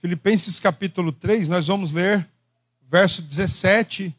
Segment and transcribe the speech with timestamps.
[0.00, 2.28] Filipenses capítulo 3, nós vamos ler
[2.90, 4.14] verso 17,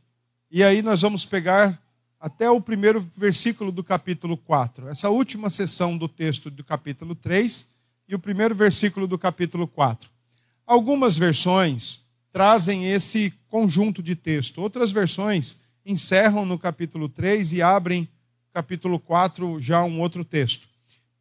[0.49, 1.81] e aí nós vamos pegar
[2.19, 4.89] até o primeiro versículo do capítulo 4.
[4.89, 7.69] Essa última sessão do texto do capítulo 3
[8.07, 10.09] e o primeiro versículo do capítulo 4.
[10.65, 12.01] Algumas versões
[12.31, 18.09] trazem esse conjunto de texto, outras versões encerram no capítulo 3 e abrem
[18.51, 20.67] capítulo 4 já um outro texto.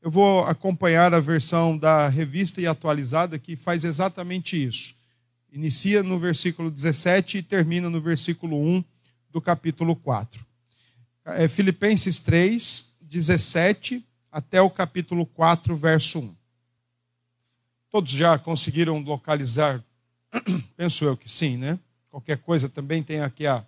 [0.05, 4.95] Eu vou acompanhar a versão da revista e atualizada que faz exatamente isso.
[5.51, 8.85] Inicia no versículo 17 e termina no versículo 1
[9.31, 10.45] do capítulo 4.
[11.25, 16.37] É Filipenses 3, 17 até o capítulo 4, verso 1.
[17.91, 19.83] Todos já conseguiram localizar?
[20.77, 21.79] Penso eu que sim, né?
[22.11, 23.65] Qualquer coisa também tem aqui a,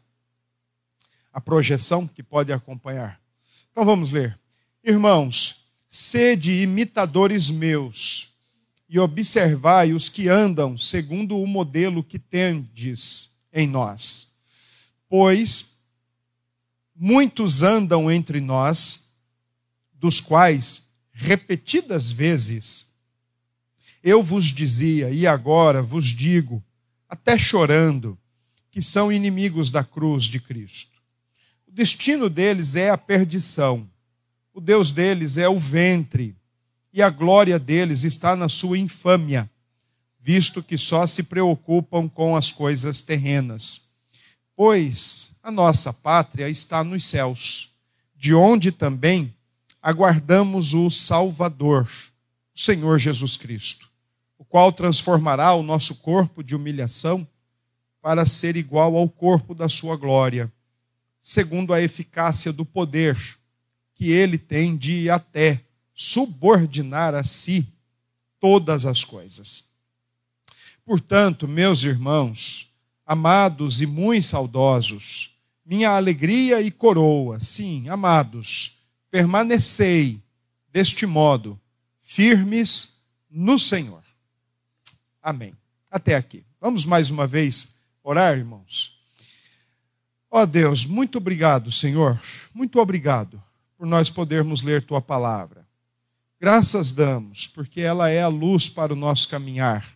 [1.32, 3.18] a projeção que pode acompanhar.
[3.72, 4.38] Então vamos ler.
[4.84, 5.65] Irmãos,
[5.98, 8.30] Sede imitadores meus,
[8.86, 14.30] e observai os que andam segundo o modelo que tendes em nós.
[15.08, 15.80] Pois
[16.94, 19.10] muitos andam entre nós,
[19.94, 22.92] dos quais, repetidas vezes,
[24.02, 26.62] eu vos dizia, e agora vos digo,
[27.08, 28.18] até chorando,
[28.70, 31.00] que são inimigos da cruz de Cristo.
[31.66, 33.88] O destino deles é a perdição
[34.56, 36.34] o Deus deles é o ventre,
[36.90, 39.50] e a glória deles está na sua infâmia,
[40.18, 43.82] visto que só se preocupam com as coisas terrenas.
[44.56, 47.74] Pois a nossa pátria está nos céus,
[48.16, 49.34] de onde também
[49.82, 51.86] aguardamos o Salvador,
[52.54, 53.90] o Senhor Jesus Cristo,
[54.38, 57.28] o qual transformará o nosso corpo de humilhação
[58.00, 60.50] para ser igual ao corpo da sua glória,
[61.20, 63.18] segundo a eficácia do poder
[63.96, 65.62] que ele tem de até
[65.94, 67.66] subordinar a si
[68.38, 69.64] todas as coisas.
[70.84, 72.70] Portanto, meus irmãos,
[73.04, 75.30] amados e muito saudosos,
[75.64, 78.78] minha alegria e coroa, sim, amados,
[79.10, 80.20] permanecei
[80.70, 81.58] deste modo,
[82.00, 83.00] firmes
[83.30, 84.04] no Senhor.
[85.22, 85.54] Amém.
[85.90, 86.44] Até aqui.
[86.60, 89.00] Vamos mais uma vez orar, irmãos.
[90.30, 92.20] Ó oh Deus, muito obrigado, Senhor.
[92.54, 93.42] Muito obrigado
[93.76, 95.66] por nós podermos ler tua palavra.
[96.40, 99.86] Graças damos, porque ela é a luz para o nosso caminhar,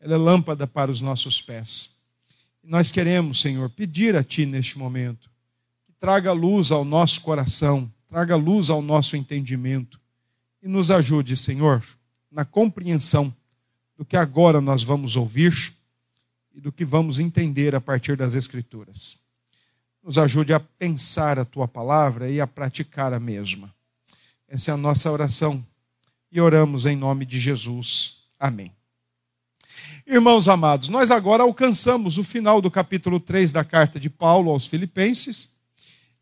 [0.00, 1.96] ela é lâmpada para os nossos pés.
[2.62, 5.30] E nós queremos, Senhor, pedir a Ti neste momento
[5.86, 10.00] que traga luz ao nosso coração, traga luz ao nosso entendimento
[10.62, 11.84] e nos ajude, Senhor,
[12.30, 13.34] na compreensão
[13.96, 15.74] do que agora nós vamos ouvir
[16.54, 19.21] e do que vamos entender a partir das Escrituras
[20.02, 23.72] nos ajude a pensar a tua palavra e a praticar a mesma.
[24.48, 25.64] Essa é a nossa oração
[26.30, 28.22] e oramos em nome de Jesus.
[28.38, 28.72] Amém.
[30.06, 34.66] Irmãos amados, nós agora alcançamos o final do capítulo 3 da carta de Paulo aos
[34.66, 35.52] Filipenses.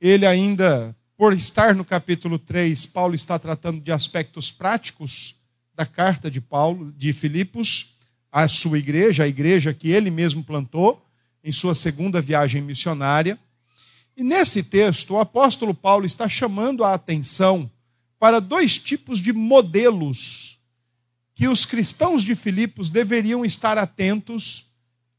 [0.00, 5.34] Ele ainda, por estar no capítulo 3, Paulo está tratando de aspectos práticos
[5.74, 7.97] da carta de Paulo, de Filipos,
[8.30, 11.02] à sua igreja, a igreja que ele mesmo plantou
[11.42, 13.38] em sua segunda viagem missionária.
[14.20, 17.70] E nesse texto, o apóstolo Paulo está chamando a atenção
[18.19, 20.60] para dois tipos de modelos
[21.34, 24.70] que os cristãos de Filipos deveriam estar atentos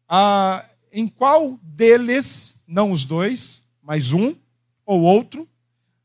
[0.07, 4.35] a em qual deles, não os dois, mas um
[4.85, 5.49] ou outro,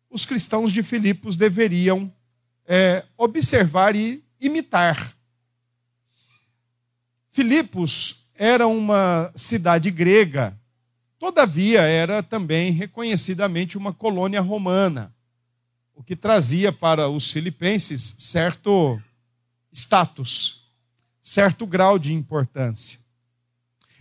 [0.08, 2.10] os cristãos de Filipos deveriam
[2.66, 5.14] é, observar e imitar.
[7.30, 10.58] Filipos era uma cidade grega
[11.19, 15.15] Todavia, era também reconhecidamente uma colônia romana,
[15.94, 19.00] o que trazia para os filipenses certo
[19.72, 20.71] status,
[21.22, 23.00] certo grau de importância.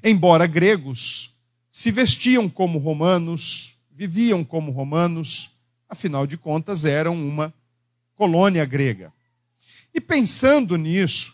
[0.04, 1.34] Embora gregos,
[1.72, 5.50] se vestiam como romanos, viviam como romanos,
[5.88, 7.54] afinal de contas eram uma
[8.14, 9.14] colônia grega.
[9.94, 11.34] E pensando nisso,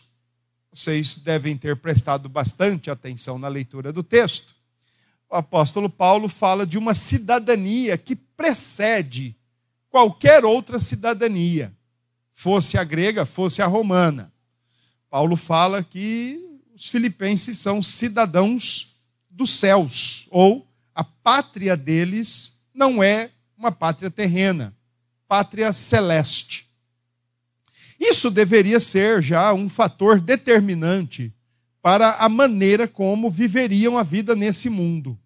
[0.72, 4.61] vocês devem ter prestado bastante atenção na leitura do texto
[5.36, 9.34] apóstolo Paulo fala de uma cidadania que precede
[9.88, 11.72] qualquer outra cidadania,
[12.32, 14.32] fosse a grega, fosse a romana.
[15.08, 16.38] Paulo fala que
[16.74, 18.96] os filipenses são cidadãos
[19.30, 24.76] dos céus, ou a pátria deles não é uma pátria terrena,
[25.26, 26.66] pátria celeste.
[27.98, 31.32] Isso deveria ser já um fator determinante
[31.80, 35.18] para a maneira como viveriam a vida nesse mundo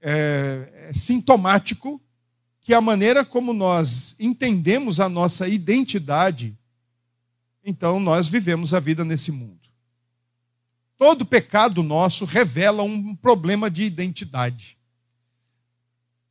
[0.00, 2.00] é, é sintomático
[2.60, 6.56] que a maneira como nós entendemos a nossa identidade,
[7.64, 9.58] então nós vivemos a vida nesse mundo.
[10.98, 14.76] Todo pecado nosso revela um problema de identidade.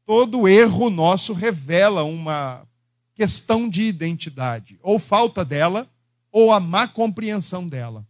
[0.06, 2.68] Todo erro nosso revela uma
[3.16, 5.90] questão de identidade, ou falta dela,
[6.32, 8.06] ou a má compreensão dela.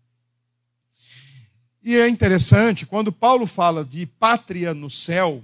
[1.87, 5.41] E é interessante, quando Paulo fala de pátria no céu,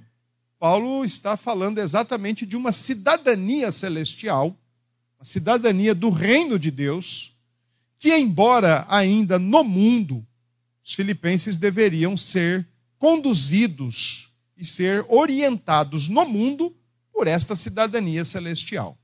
[0.59, 4.53] Paulo está falando exatamente de uma cidadania celestial,
[5.17, 7.31] a cidadania do reino de Deus,
[7.97, 10.27] que, embora ainda no mundo,
[10.83, 12.67] os filipenses deveriam ser
[12.99, 16.75] conduzidos e ser orientados no mundo
[17.13, 18.97] por esta cidadania celestial.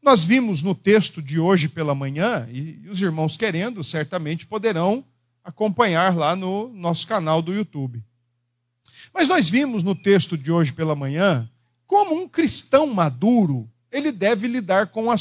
[0.00, 5.04] Nós vimos no texto de hoje pela manhã, e os irmãos querendo, certamente poderão
[5.44, 8.02] acompanhar lá no nosso canal do YouTube.
[9.12, 11.48] Mas nós vimos no texto de hoje pela manhã
[11.86, 15.14] como um cristão maduro ele deve lidar com a,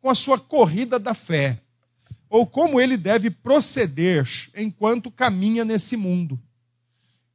[0.00, 1.62] com a sua corrida da fé,
[2.28, 6.38] ou como ele deve proceder enquanto caminha nesse mundo.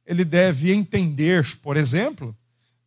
[0.04, 2.36] Ele deve entender, por exemplo,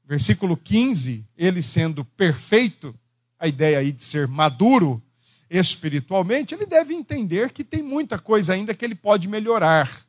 [0.06, 2.96] versículo 15, ele sendo perfeito,
[3.40, 5.02] a ideia aí de ser maduro
[5.50, 10.06] espiritualmente, ele deve entender que tem muita coisa ainda que ele pode melhorar.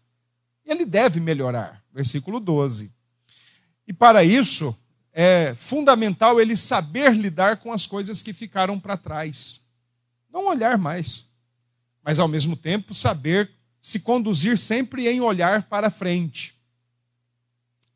[0.65, 2.91] Ele deve melhorar versículo 12.
[3.87, 4.77] E para isso,
[5.13, 9.67] é fundamental ele saber lidar com as coisas que ficaram para trás.
[10.33, 11.29] Não olhar mais,
[12.03, 13.51] mas ao mesmo tempo saber
[13.81, 16.55] se conduzir sempre em olhar para frente.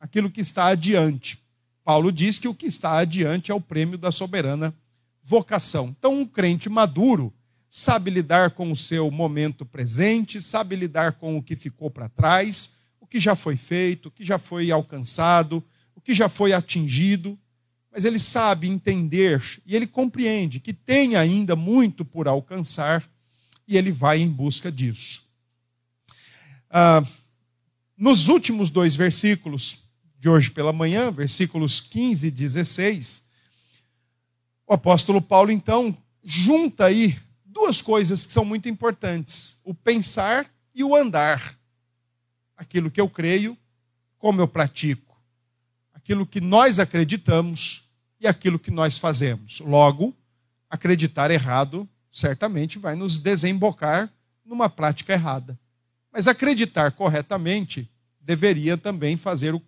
[0.00, 1.38] Aquilo que está adiante.
[1.84, 4.74] Paulo diz que o que está adiante é o prêmio da soberana
[5.24, 5.94] vocação.
[5.98, 7.32] Então, um crente maduro
[7.68, 12.74] sabe lidar com o seu momento presente, sabe lidar com o que ficou para trás,
[13.14, 15.62] que já foi feito, o que já foi alcançado,
[15.94, 17.38] o que já foi atingido,
[17.92, 23.08] mas ele sabe entender e ele compreende que tem ainda muito por alcançar
[23.68, 25.22] e ele vai em busca disso.
[26.68, 27.06] Ah,
[27.96, 29.78] nos últimos dois versículos
[30.18, 33.22] de hoje pela manhã, versículos 15 e 16,
[34.66, 40.82] o apóstolo Paulo então junta aí duas coisas que são muito importantes: o pensar e
[40.82, 41.58] o andar
[42.56, 43.56] aquilo que eu creio,
[44.18, 45.16] como eu pratico,
[45.92, 49.60] aquilo que nós acreditamos e aquilo que nós fazemos.
[49.60, 50.16] Logo,
[50.68, 54.12] acreditar errado certamente vai nos desembocar
[54.44, 55.58] numa prática errada.
[56.12, 57.90] Mas acreditar corretamente
[58.20, 59.60] deveria também fazer o,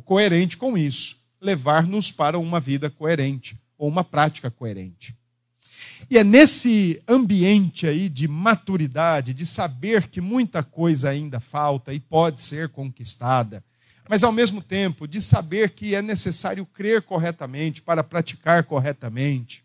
[0.00, 5.12] coerente com isso, levar-nos para uma vida coerente ou uma prática coerente.
[6.08, 11.98] E é nesse ambiente aí de maturidade, de saber que muita coisa ainda falta e
[11.98, 13.64] pode ser conquistada,
[14.08, 19.64] mas ao mesmo tempo de saber que é necessário crer corretamente para praticar corretamente,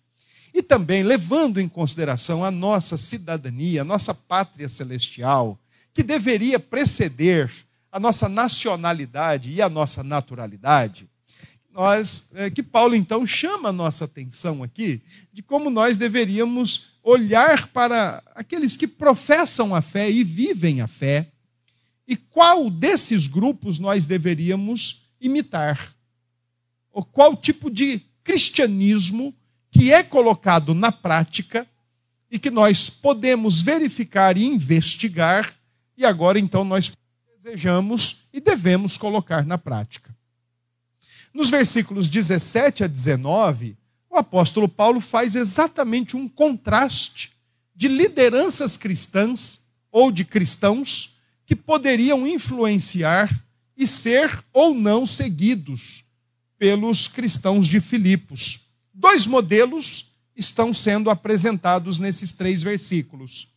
[0.51, 5.59] e também levando em consideração a nossa cidadania, a nossa pátria celestial,
[5.93, 7.51] que deveria preceder
[7.91, 11.07] a nossa nacionalidade e a nossa naturalidade,
[11.77, 14.99] nós, é, que Paulo então chama a nossa atenção aqui
[15.31, 21.31] de como nós deveríamos olhar para aqueles que professam a fé e vivem a fé
[22.07, 25.95] e qual desses grupos nós deveríamos imitar.
[26.91, 29.31] Ou qual tipo de cristianismo
[29.69, 31.67] que é colocado na prática
[32.31, 35.53] e que nós podemos verificar e investigar
[35.95, 36.91] e agora então nós
[37.37, 40.16] desejamos e devemos colocar na prática.
[41.37, 43.77] Nos versículos 17 a 19,
[44.09, 47.31] o apóstolo Paulo faz exatamente um contraste
[47.75, 49.59] de lideranças cristãs
[49.91, 51.15] ou de cristãos
[51.45, 53.29] que poderiam influenciar
[53.77, 56.03] e ser ou não seguidos
[56.57, 58.61] pelos cristãos de Filipos.
[58.91, 63.47] Dois modelos estão sendo apresentados nesses três versículos.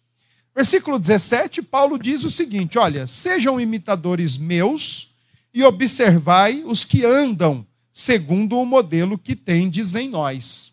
[0.55, 5.15] Versículo 17, Paulo diz o seguinte: Olha, sejam imitadores meus
[5.55, 10.73] e observai os que andam segundo o modelo que tendes em nós.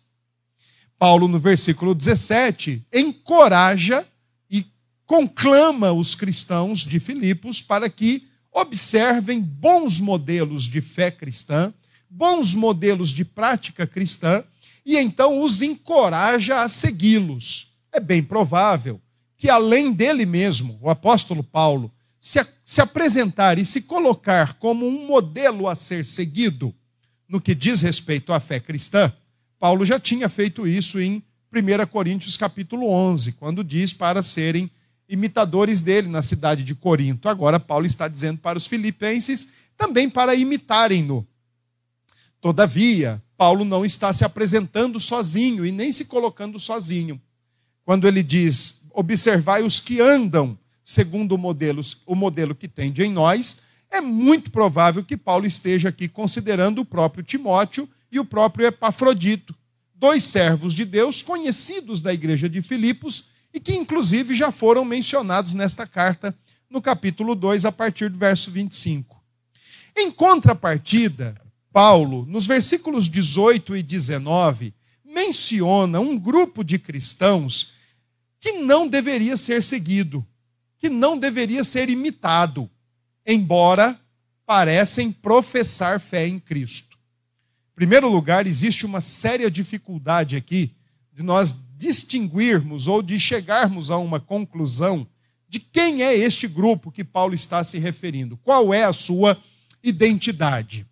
[0.98, 4.06] Paulo, no versículo 17, encoraja
[4.50, 4.66] e
[5.06, 11.72] conclama os cristãos de Filipos para que observem bons modelos de fé cristã,
[12.10, 14.42] bons modelos de prática cristã,
[14.84, 17.68] e então os encoraja a segui-los.
[17.92, 19.00] É bem provável
[19.36, 25.06] que, além dele mesmo, o apóstolo Paulo, se, se apresentar e se colocar como um
[25.06, 26.74] modelo a ser seguido,
[27.28, 29.12] no que diz respeito à fé cristã,
[29.58, 34.70] Paulo já tinha feito isso em 1 Coríntios capítulo 11, quando diz para serem
[35.08, 37.28] imitadores dele na cidade de Corinto.
[37.28, 41.26] Agora Paulo está dizendo para os filipenses também para imitarem-no.
[42.40, 47.20] Todavia, Paulo não está se apresentando sozinho e nem se colocando sozinho.
[47.84, 53.10] Quando ele diz: "Observai os que andam segundo o modelo, o modelo que tende em
[53.10, 58.66] nós, é muito provável que Paulo esteja aqui considerando o próprio Timóteo e o próprio
[58.66, 59.54] Epafrodito,
[59.94, 65.52] dois servos de Deus conhecidos da igreja de Filipos e que, inclusive, já foram mencionados
[65.54, 66.36] nesta carta,
[66.70, 69.20] no capítulo 2, a partir do verso 25.
[69.96, 71.40] Em contrapartida,
[71.72, 77.72] Paulo, nos versículos 18 e 19, menciona um grupo de cristãos
[78.38, 80.24] que não deveria ser seguido,
[80.78, 82.70] que não deveria ser imitado,
[83.28, 84.00] embora
[84.46, 86.96] parecem professar fé em Cristo.
[87.72, 90.74] Em primeiro lugar, existe uma séria dificuldade aqui
[91.12, 95.06] de nós distinguirmos ou de chegarmos a uma conclusão
[95.46, 99.40] de quem é este grupo que Paulo está se referindo, qual é a sua
[99.82, 100.86] identidade.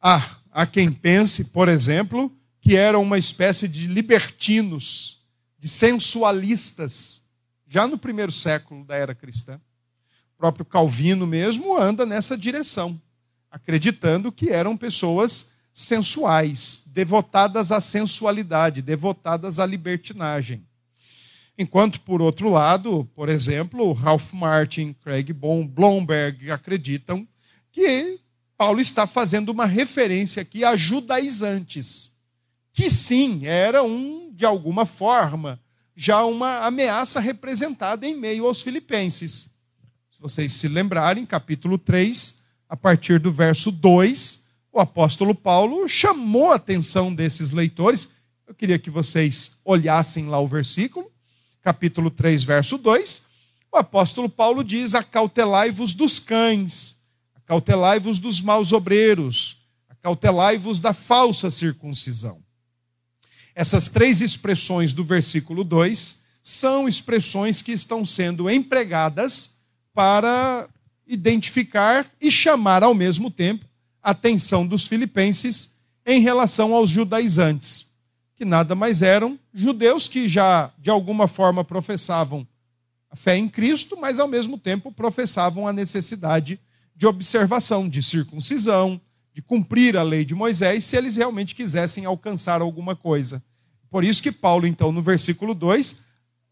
[0.00, 5.22] Ah, há quem pense, por exemplo, que eram uma espécie de libertinos,
[5.58, 7.22] de sensualistas,
[7.66, 9.60] já no primeiro século da era cristã.
[10.44, 13.00] Próprio Calvino mesmo anda nessa direção,
[13.50, 20.62] acreditando que eram pessoas sensuais, devotadas à sensualidade, devotadas à libertinagem.
[21.56, 27.26] Enquanto, por outro lado, por exemplo, Ralph Martin, Craig Blomberg acreditam
[27.72, 28.20] que
[28.54, 32.18] Paulo está fazendo uma referência aqui a judaizantes,
[32.70, 35.58] que sim, era um, de alguma forma,
[35.96, 39.53] já uma ameaça representada em meio aos filipenses.
[40.24, 46.54] Vocês se lembrarem, capítulo 3, a partir do verso 2, o apóstolo Paulo chamou a
[46.54, 48.08] atenção desses leitores.
[48.48, 51.12] Eu queria que vocês olhassem lá o versículo,
[51.60, 53.22] capítulo 3, verso 2.
[53.70, 56.96] O apóstolo Paulo diz: Acautelai-vos dos cães,
[57.34, 59.58] acautelai-vos dos maus obreiros,
[59.90, 62.42] acautelai-vos da falsa circuncisão.
[63.54, 69.53] Essas três expressões do versículo 2 são expressões que estão sendo empregadas
[69.94, 70.68] para
[71.06, 73.64] identificar e chamar ao mesmo tempo
[74.02, 77.86] atenção dos filipenses em relação aos judaizantes,
[78.36, 82.46] que nada mais eram judeus que já de alguma forma professavam
[83.10, 86.58] a fé em Cristo, mas ao mesmo tempo professavam a necessidade
[86.96, 89.00] de observação, de circuncisão,
[89.32, 93.42] de cumprir a lei de Moisés, se eles realmente quisessem alcançar alguma coisa.
[93.88, 95.96] Por isso que Paulo, então, no versículo 2,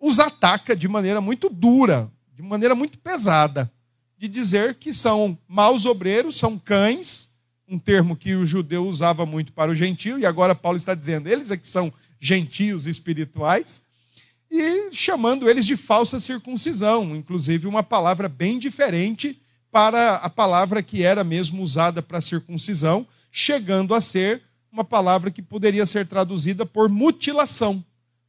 [0.00, 3.70] os ataca de maneira muito dura, de maneira muito pesada,
[4.18, 7.30] de dizer que são maus obreiros, são cães,
[7.68, 11.28] um termo que o judeu usava muito para o gentio, e agora Paulo está dizendo,
[11.28, 13.82] eles é que são gentios espirituais,
[14.50, 21.02] e chamando eles de falsa circuncisão, inclusive uma palavra bem diferente para a palavra que
[21.02, 26.88] era mesmo usada para circuncisão, chegando a ser uma palavra que poderia ser traduzida por
[26.88, 27.82] mutilação,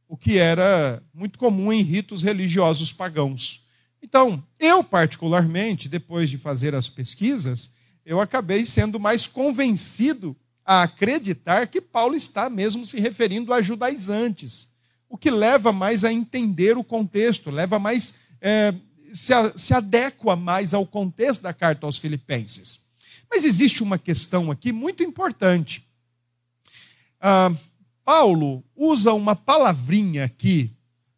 [0.08, 3.63] o que era muito comum em ritos religiosos pagãos.
[4.04, 7.72] Então, eu particularmente, depois de fazer as pesquisas,
[8.04, 14.68] eu acabei sendo mais convencido a acreditar que Paulo está mesmo se referindo a judaizantes,
[15.08, 18.74] o que leva mais a entender o contexto, leva mais é,
[19.14, 22.80] se, a, se adequa mais ao contexto da carta aos Filipenses.
[23.30, 25.82] Mas existe uma questão aqui muito importante.
[27.18, 27.50] Ah,
[28.04, 30.70] Paulo usa uma palavrinha aqui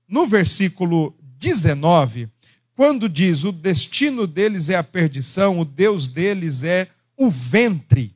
[0.07, 2.31] no versículo 19
[2.77, 8.15] quando diz o destino deles é a perdição, o Deus deles é o ventre.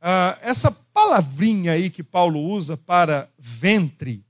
[0.00, 4.24] Ah, essa palavrinha aí que Paulo usa para ventre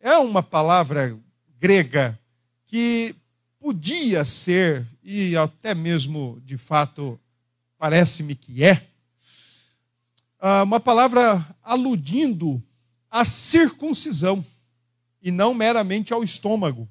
[0.00, 1.14] é uma palavra
[1.60, 2.18] grega
[2.66, 3.14] que
[3.60, 7.20] podia ser, e até mesmo de fato
[7.76, 8.86] parece-me que é,
[10.40, 12.62] ah, uma palavra aludindo
[13.10, 14.44] à circuncisão
[15.20, 16.88] e não meramente ao estômago.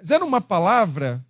[0.00, 1.22] Mas era uma palavra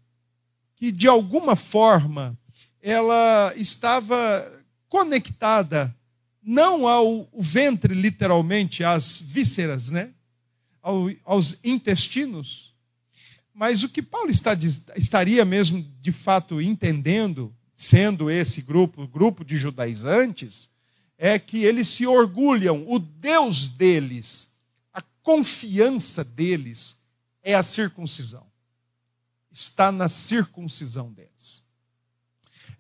[0.77, 2.39] que, de alguma forma,
[2.81, 4.49] ela estava
[4.89, 5.95] conectada
[6.41, 10.11] não ao ventre, literalmente, às vísceras, né?
[10.81, 12.73] Ao, aos intestinos,
[13.53, 14.57] mas o que Paulo está,
[14.97, 20.71] estaria mesmo de fato entendendo, sendo esse grupo, o grupo de judaizantes,
[21.19, 24.55] é que eles se orgulham, o Deus deles,
[24.95, 26.97] a confiança deles
[27.43, 28.50] é a circuncisão
[29.50, 31.62] está na circuncisão deles.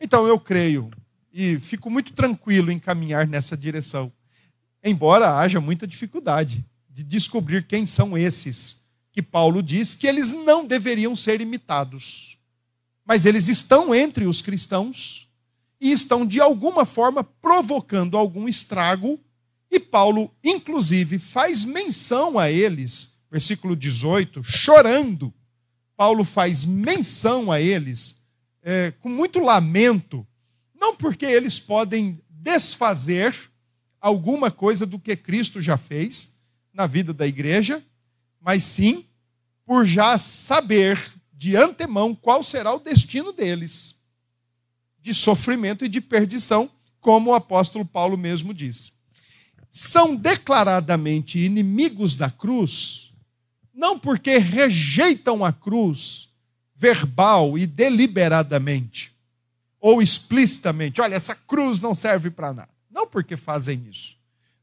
[0.00, 0.90] Então eu creio
[1.32, 4.12] e fico muito tranquilo em caminhar nessa direção,
[4.82, 10.64] embora haja muita dificuldade de descobrir quem são esses que Paulo diz que eles não
[10.64, 12.38] deveriam ser imitados.
[13.04, 15.28] Mas eles estão entre os cristãos
[15.80, 19.18] e estão de alguma forma provocando algum estrago,
[19.70, 25.32] e Paulo, inclusive, faz menção a eles versículo 18, chorando,
[26.00, 28.24] Paulo faz menção a eles
[28.62, 30.26] é, com muito lamento,
[30.74, 33.36] não porque eles podem desfazer
[34.00, 36.40] alguma coisa do que Cristo já fez
[36.72, 37.84] na vida da igreja,
[38.40, 39.04] mas sim
[39.66, 40.98] por já saber
[41.34, 44.02] de antemão qual será o destino deles
[45.02, 48.90] de sofrimento e de perdição, como o apóstolo Paulo mesmo diz.
[49.70, 53.09] São declaradamente inimigos da cruz,
[53.80, 56.28] não porque rejeitam a cruz
[56.76, 59.16] verbal e deliberadamente,
[59.80, 62.68] ou explicitamente, olha, essa cruz não serve para nada.
[62.90, 64.16] Não porque fazem isso,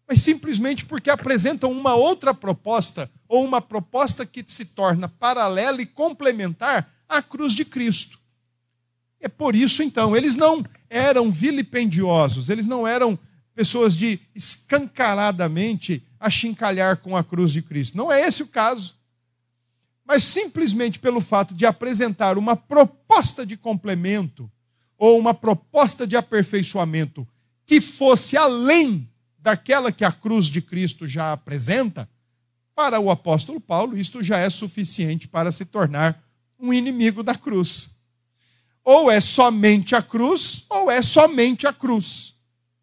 [0.07, 5.87] mas simplesmente porque apresentam uma outra proposta, ou uma proposta que se torna paralela e
[5.87, 8.19] complementar à cruz de Cristo.
[9.19, 13.17] É por isso, então, eles não eram vilipendiosos, eles não eram
[13.55, 17.97] pessoas de escancaradamente achincalhar com a cruz de Cristo.
[17.97, 18.96] Não é esse o caso.
[20.07, 24.49] Mas simplesmente pelo fato de apresentar uma proposta de complemento
[24.97, 27.27] ou uma proposta de aperfeiçoamento
[27.65, 32.09] que fosse além daquela que a cruz de Cristo já apresenta,
[32.73, 36.23] para o apóstolo Paulo, isto já é suficiente para se tornar
[36.59, 37.89] um inimigo da cruz.
[38.83, 42.35] Ou é somente a cruz, ou é somente a cruz.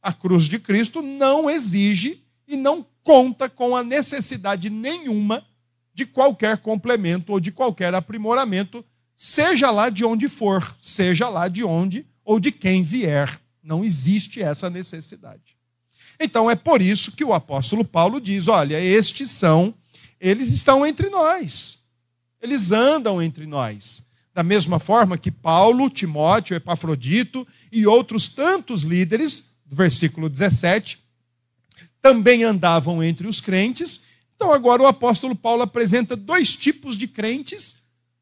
[0.02, 5.46] A cruz de Cristo não exige e não conta com a necessidade nenhuma
[5.94, 8.84] de qualquer complemento ou de qualquer aprimoramento,
[9.16, 13.40] seja lá de onde for, seja lá de onde ou de quem vier.
[13.62, 15.56] Não existe essa necessidade.
[16.18, 19.74] Então é por isso que o apóstolo Paulo diz: olha, estes são,
[20.20, 21.78] eles estão entre nós,
[22.40, 24.02] eles andam entre nós.
[24.32, 30.98] Da mesma forma que Paulo, Timóteo, Epafrodito e outros tantos líderes, versículo 17,
[32.02, 34.02] também andavam entre os crentes.
[34.44, 37.76] Então agora o apóstolo Paulo apresenta dois tipos de crentes,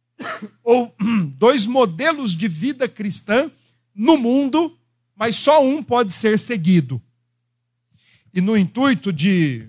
[0.63, 0.95] ou
[1.35, 3.51] dois modelos de vida cristã
[3.93, 4.79] no mundo,
[5.17, 7.03] mas só um pode ser seguido.
[8.33, 9.69] E no intuito de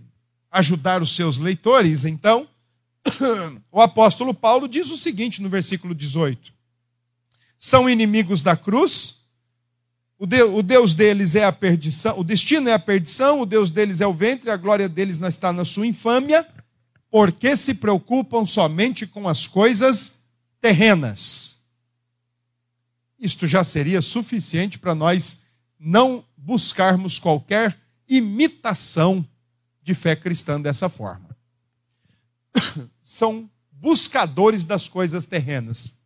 [0.51, 2.47] ajudar os seus leitores, então,
[3.71, 6.53] o apóstolo Paulo diz o seguinte no versículo 18:
[7.57, 9.22] São inimigos da cruz,
[10.25, 14.07] o Deus deles é a perdição, o destino é a perdição, o Deus deles é
[14.07, 16.47] o ventre, a glória deles está na sua infâmia,
[17.11, 20.13] porque se preocupam somente com as coisas
[20.61, 21.57] terrenas.
[23.19, 25.41] Isto já seria suficiente para nós
[25.77, 29.27] não buscarmos qualquer imitação
[29.81, 31.33] de fé cristã dessa forma
[33.03, 35.97] são buscadores das coisas terrenas.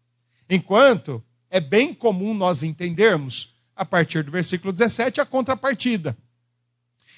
[0.50, 6.18] Enquanto é bem comum nós entendermos, a partir do versículo 17, a contrapartida.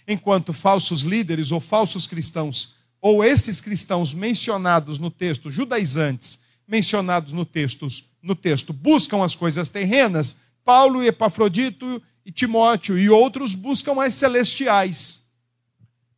[0.08, 7.46] Enquanto falsos líderes ou falsos cristãos, ou esses cristãos mencionados no texto, judaizantes, mencionados no
[7.46, 7.88] texto,
[8.22, 14.14] no texto, buscam as coisas terrenas, Paulo e Epafrodito e Timóteo e outros buscam as
[14.14, 15.24] celestiais.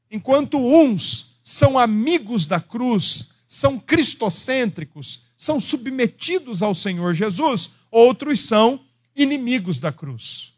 [0.10, 8.80] Enquanto uns são amigos da cruz, são cristocêntricos, são submetidos ao Senhor Jesus, outros são
[9.15, 10.54] inimigos da cruz.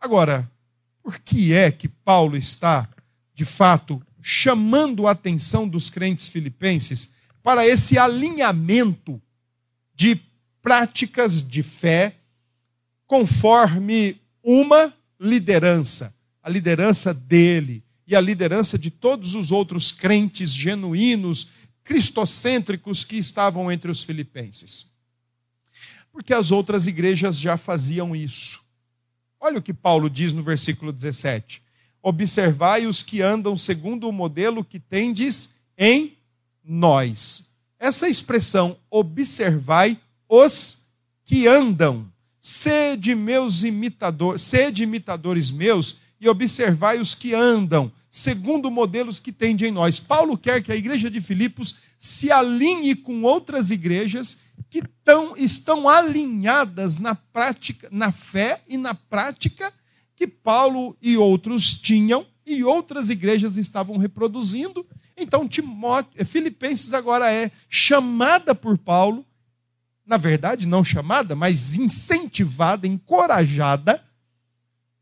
[0.00, 0.50] Agora,
[1.02, 2.88] por que é que Paulo está,
[3.34, 9.20] de fato, chamando a atenção dos crentes filipenses para esse alinhamento
[9.94, 10.20] de
[10.62, 12.16] práticas de fé
[13.06, 21.48] conforme uma liderança, a liderança dele e a liderança de todos os outros crentes genuínos
[21.84, 24.90] cristocêntricos que estavam entre os filipenses.
[26.12, 28.60] Porque as outras igrejas já faziam isso.
[29.40, 31.62] Olha o que Paulo diz no versículo 17:
[32.02, 36.16] Observai os que andam segundo o modelo que tendes em
[36.64, 37.50] nós.
[37.78, 40.84] Essa expressão, observai os
[41.24, 42.06] que andam,
[42.40, 49.64] sede meus imitadores, sede imitadores meus e observai os que andam, segundo modelos que tende
[49.64, 49.98] em nós.
[49.98, 54.38] Paulo quer que a igreja de Filipos se alinhe com outras igrejas
[54.70, 59.72] que tão, estão alinhadas na prática, na fé e na prática
[60.14, 64.86] que Paulo e outros tinham e outras igrejas estavam reproduzindo.
[65.16, 69.26] Então, Timóteo, Filipenses agora é chamada por Paulo,
[70.06, 74.02] na verdade, não chamada, mas incentivada, encorajada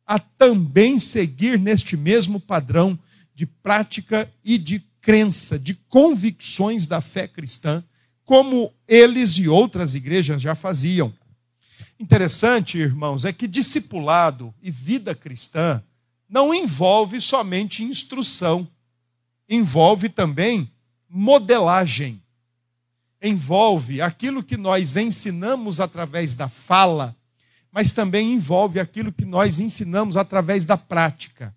[0.07, 2.99] a também seguir neste mesmo padrão
[3.35, 7.85] de prática e de crença, de convicções da fé cristã,
[8.29, 11.15] como eles e outras igrejas já faziam.
[11.99, 15.83] Interessante, irmãos, é que discipulado e vida cristã
[16.29, 18.69] não envolve somente instrução,
[19.49, 20.71] envolve também
[21.09, 22.23] modelagem.
[23.23, 27.17] Envolve aquilo que nós ensinamos através da fala,
[27.73, 31.57] mas também envolve aquilo que nós ensinamos através da prática.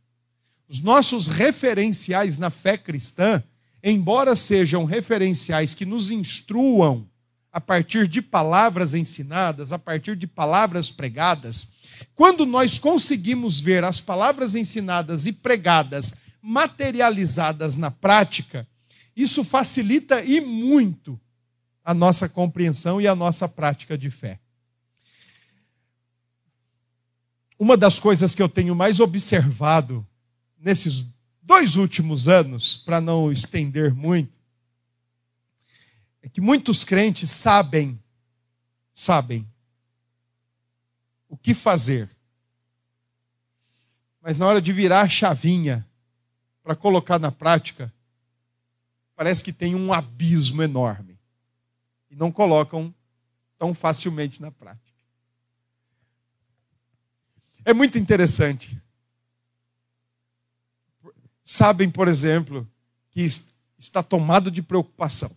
[0.70, 3.44] Os nossos referenciais na fé cristã,
[3.84, 7.08] embora sejam referenciais que nos instruam
[7.52, 11.68] a partir de palavras ensinadas, a partir de palavras pregadas,
[12.16, 18.68] quando nós conseguimos ver as palavras ensinadas e pregadas materializadas na prática,
[19.16, 21.20] isso facilita e muito
[21.84, 24.40] a nossa compreensão e a nossa prática de fé.
[27.60, 30.06] Uma das coisas que eu tenho mais observado
[30.60, 31.06] nesses
[31.42, 34.34] dois últimos anos, para não estender muito,
[36.22, 38.00] é que muitos crentes sabem,
[38.94, 39.48] sabem
[41.28, 42.10] o que fazer.
[44.22, 45.88] Mas na hora de virar a chavinha
[46.62, 47.92] para colocar na prática,
[49.16, 51.18] parece que tem um abismo enorme.
[52.10, 52.94] E não colocam
[53.58, 54.92] tão facilmente na prática.
[57.64, 58.80] É muito interessante.
[61.54, 62.66] Sabem, por exemplo,
[63.10, 63.28] que
[63.78, 65.30] está tomado de preocupação.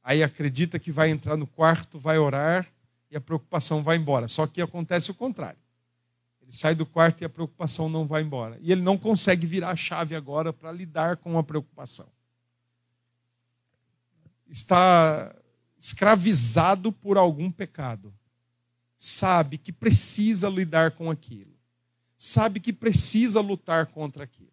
[0.00, 2.72] Aí acredita que vai entrar no quarto, vai orar
[3.10, 4.28] e a preocupação vai embora.
[4.28, 5.58] Só que acontece o contrário.
[6.40, 8.56] Ele sai do quarto e a preocupação não vai embora.
[8.60, 12.06] E ele não consegue virar a chave agora para lidar com a preocupação.
[14.48, 15.34] Está
[15.80, 18.14] escravizado por algum pecado.
[18.96, 21.55] Sabe que precisa lidar com aquilo.
[22.16, 24.52] Sabe que precisa lutar contra aquilo.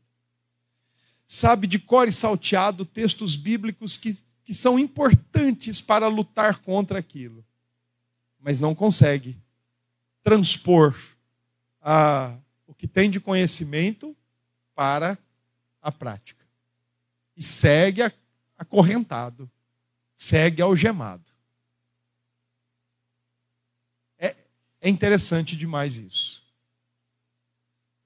[1.26, 7.44] Sabe de cor e salteado textos bíblicos que, que são importantes para lutar contra aquilo
[8.44, 9.42] mas não consegue
[10.22, 10.94] transpor
[11.82, 14.16] a, o que tem de conhecimento
[14.76, 15.18] para
[15.82, 16.46] a prática.
[17.38, 18.02] E segue
[18.58, 19.50] acorrentado,
[20.14, 21.32] segue algemado.
[24.20, 24.36] É,
[24.82, 26.43] é interessante demais isso.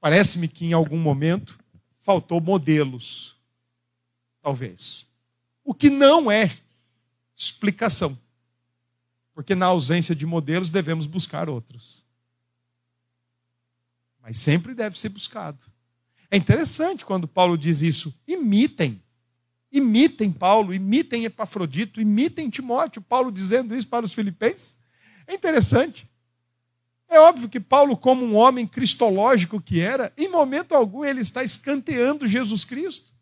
[0.07, 1.59] Parece-me que em algum momento
[1.99, 3.35] faltou modelos,
[4.41, 5.05] talvez.
[5.65, 6.49] O que não é
[7.35, 8.17] explicação
[9.33, 12.05] porque na ausência de modelos devemos buscar outros.
[14.21, 15.65] Mas sempre deve ser buscado.
[16.31, 18.17] É interessante quando Paulo diz isso.
[18.25, 19.03] Imitem.
[19.69, 23.01] Imitem Paulo, imitem Epafrodito, imitem Timóteo.
[23.01, 24.77] Paulo dizendo isso para os filipenses.
[25.27, 26.07] É interessante.
[27.09, 31.43] É óbvio que Paulo, como um homem cristológico que era, em momento algum ele está
[31.43, 33.13] escanteando Jesus Cristo.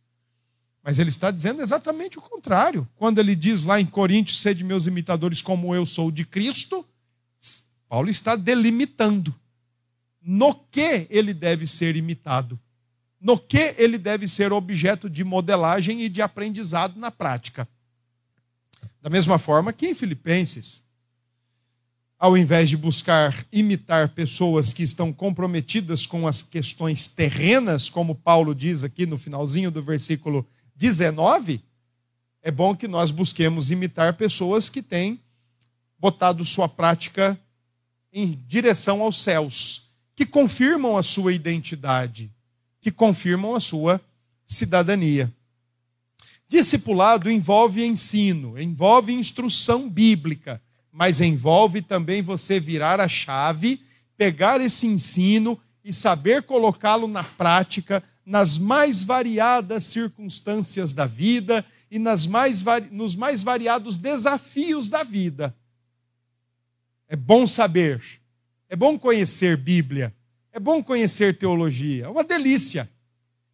[0.84, 2.88] Mas ele está dizendo exatamente o contrário.
[2.96, 6.86] Quando ele diz lá em Coríntios, sede meus imitadores como eu sou de Cristo,
[7.90, 9.34] Paulo está delimitando
[10.22, 12.60] no que ele deve ser imitado,
[13.20, 17.68] no que ele deve ser objeto de modelagem e de aprendizado na prática.
[19.02, 20.84] Da mesma forma que em Filipenses,
[22.18, 28.56] ao invés de buscar imitar pessoas que estão comprometidas com as questões terrenas, como Paulo
[28.56, 31.62] diz aqui no finalzinho do versículo 19,
[32.42, 35.20] é bom que nós busquemos imitar pessoas que têm
[36.00, 37.40] botado sua prática
[38.14, 42.32] em direção aos céus, que confirmam a sua identidade,
[42.80, 44.00] que confirmam a sua
[44.46, 45.34] cidadania.
[46.48, 50.62] Discipulado envolve ensino, envolve instrução bíblica,
[50.96, 53.82] mas envolve também você virar a chave,
[54.16, 62.00] pegar esse ensino e saber colocá-lo na prática nas mais variadas circunstâncias da vida e
[62.00, 65.54] nas mais, nos mais variados desafios da vida.
[67.10, 68.02] É bom saber,
[68.70, 70.16] é bom conhecer Bíblia,
[70.54, 72.90] é bom conhecer teologia, é uma delícia.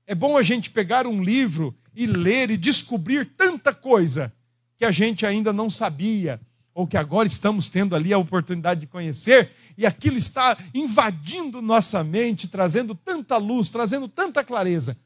[0.05, 4.31] É bom a gente pegar um livro e ler e descobrir tanta coisa
[4.77, 6.39] que a gente ainda não sabia,
[6.81, 12.03] ou que agora estamos tendo ali a oportunidade de conhecer, e aquilo está invadindo nossa
[12.03, 14.97] mente, trazendo tanta luz, trazendo tanta clareza.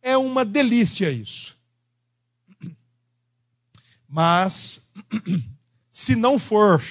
[0.00, 1.54] É uma delícia isso.
[4.08, 4.90] Mas,
[5.90, 6.82] se não for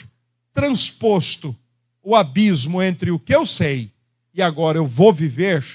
[0.53, 1.57] transposto
[2.03, 3.91] o abismo entre o que eu sei
[4.35, 5.65] e agora eu vou viver,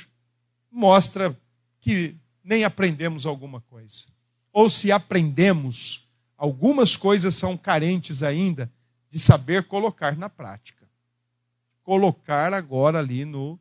[0.70, 1.36] mostra
[1.80, 4.06] que nem aprendemos alguma coisa.
[4.52, 6.05] Ou se aprendemos,
[6.36, 8.70] algumas coisas são carentes ainda
[9.10, 10.86] de saber colocar na prática
[11.86, 13.56] colocar agora ali no,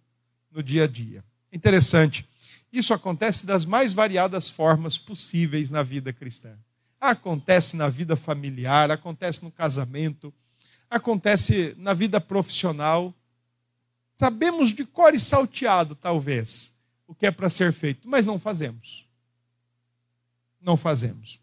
[0.52, 1.24] no dia a dia.
[1.54, 2.28] Interessante.
[2.74, 6.58] Isso acontece das mais variadas formas possíveis na vida cristã.
[7.00, 10.34] Acontece na vida familiar, acontece no casamento,
[10.90, 13.14] acontece na vida profissional.
[14.16, 16.74] Sabemos de cor e salteado, talvez,
[17.06, 19.06] o que é para ser feito, mas não fazemos.
[20.60, 21.40] não fazemos.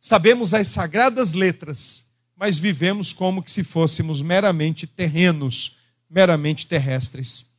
[0.00, 5.76] Sabemos as sagradas letras, mas vivemos como que se fôssemos meramente terrenos,
[6.08, 7.50] meramente terrestres.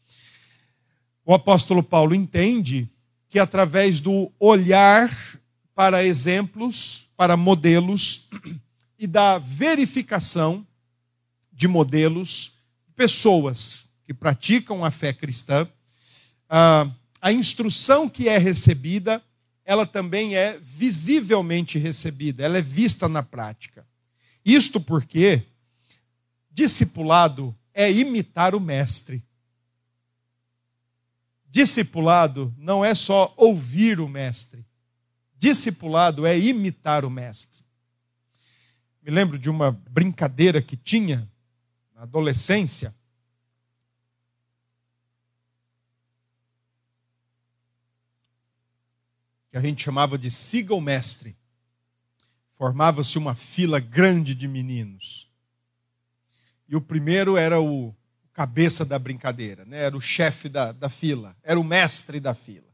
[1.24, 2.90] O apóstolo Paulo entende
[3.30, 5.16] que através do olhar
[5.76, 8.28] para exemplos, para modelos
[8.98, 10.66] e da verificação
[11.52, 12.54] de modelos,
[12.96, 15.70] pessoas que praticam a fé cristã,
[16.50, 19.24] a instrução que é recebida,
[19.64, 23.86] ela também é visivelmente recebida, ela é vista na prática.
[24.44, 25.44] Isto porque
[26.50, 29.24] discipulado é imitar o mestre.
[31.46, 34.66] Discipulado não é só ouvir o mestre.
[35.38, 37.62] Discipulado é imitar o mestre.
[39.02, 41.28] Me lembro de uma brincadeira que tinha
[41.96, 42.96] na adolescência.
[49.52, 51.36] Que a gente chamava de siga o mestre.
[52.58, 55.30] Formava-se uma fila grande de meninos.
[56.68, 57.94] E o primeiro era o
[58.34, 59.78] cabeça da brincadeira, né?
[59.78, 62.72] era o chefe da, da fila, era o mestre da fila.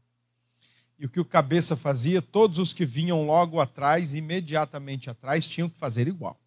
[0.98, 5.68] E o que o cabeça fazia, todos os que vinham logo atrás, imediatamente atrás, tinham
[5.68, 6.40] que fazer igual.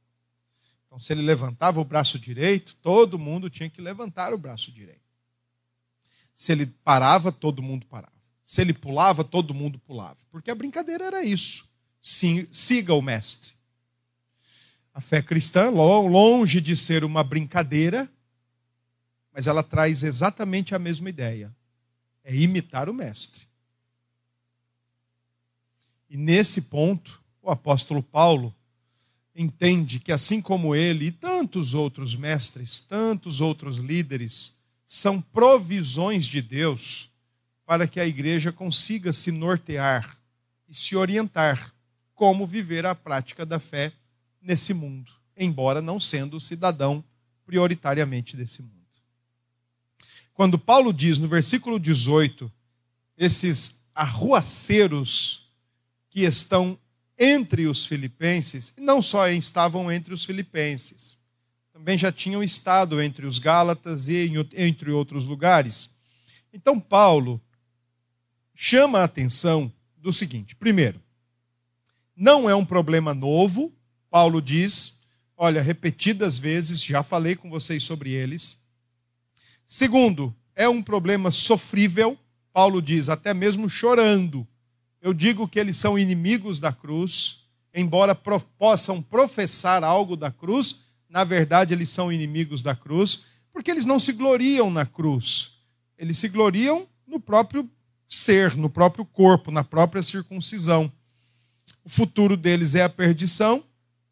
[0.85, 4.99] Então, se ele levantava o braço direito, todo mundo tinha que levantar o braço direito.
[6.35, 8.20] Se ele parava, todo mundo parava.
[8.51, 10.17] Se ele pulava, todo mundo pulava.
[10.29, 11.65] Porque a brincadeira era isso.
[12.01, 13.53] Sim, siga o mestre.
[14.93, 18.11] A fé cristã, longe de ser uma brincadeira,
[19.33, 21.55] mas ela traz exatamente a mesma ideia:
[22.25, 23.47] é imitar o Mestre.
[26.09, 28.53] E nesse ponto, o apóstolo Paulo
[29.33, 36.41] entende que, assim como ele e tantos outros mestres, tantos outros líderes, são provisões de
[36.41, 37.10] Deus
[37.65, 40.17] para que a igreja consiga se nortear
[40.67, 41.73] e se orientar
[42.13, 43.91] como viver a prática da fé
[44.41, 47.03] nesse mundo, embora não sendo cidadão
[47.45, 48.75] prioritariamente desse mundo.
[50.33, 52.51] Quando Paulo diz no versículo 18,
[53.17, 55.49] esses arruaceiros
[56.09, 56.79] que estão
[57.17, 61.17] entre os filipenses, não só estavam entre os filipenses,
[61.71, 65.89] também já tinham estado entre os Gálatas e entre outros lugares.
[66.53, 67.41] Então, Paulo
[68.63, 71.01] chama a atenção do seguinte: primeiro,
[72.15, 73.73] não é um problema novo,
[74.09, 74.99] Paulo diz,
[75.35, 78.61] olha, repetidas vezes, já falei com vocês sobre eles,
[79.73, 82.19] Segundo, é um problema sofrível,
[82.51, 84.45] Paulo diz, até mesmo chorando.
[85.01, 91.23] Eu digo que eles são inimigos da cruz, embora possam professar algo da cruz, na
[91.23, 95.61] verdade eles são inimigos da cruz, porque eles não se gloriam na cruz.
[95.97, 97.63] Eles se gloriam no próprio
[98.15, 100.91] ser, no próprio corpo, na própria circuncisão.
[101.83, 103.63] O futuro deles é a perdição,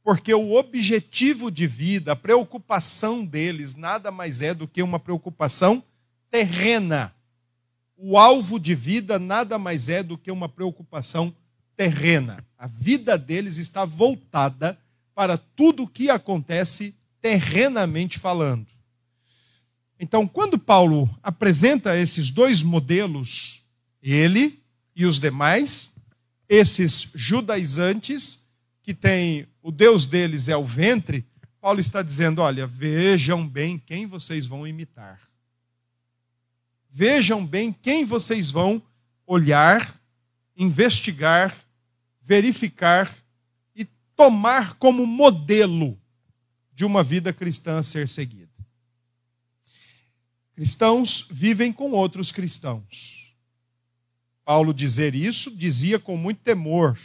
[0.01, 5.83] porque o objetivo de vida, a preocupação deles, nada mais é do que uma preocupação
[6.31, 7.13] terrena.
[7.97, 11.35] O alvo de vida nada mais é do que uma preocupação
[11.75, 12.43] terrena.
[12.57, 14.79] A vida deles está voltada
[15.13, 18.67] para tudo o que acontece terrenamente falando.
[19.99, 23.59] Então, quando Paulo apresenta esses dois modelos,
[24.01, 24.61] ele
[24.95, 25.91] e os demais,
[26.47, 28.47] esses judaizantes
[28.81, 31.25] que têm o Deus deles é o ventre,
[31.61, 35.19] Paulo está dizendo: olha, vejam bem quem vocês vão imitar.
[36.89, 38.81] Vejam bem quem vocês vão
[39.27, 40.01] olhar,
[40.57, 41.55] investigar,
[42.21, 43.15] verificar
[43.75, 43.85] e
[44.15, 45.99] tomar como modelo
[46.73, 48.49] de uma vida cristã a ser seguida.
[50.55, 53.28] Cristãos vivem com outros cristãos.
[54.49, 56.99] Paulo dizer isso dizia com muito temor,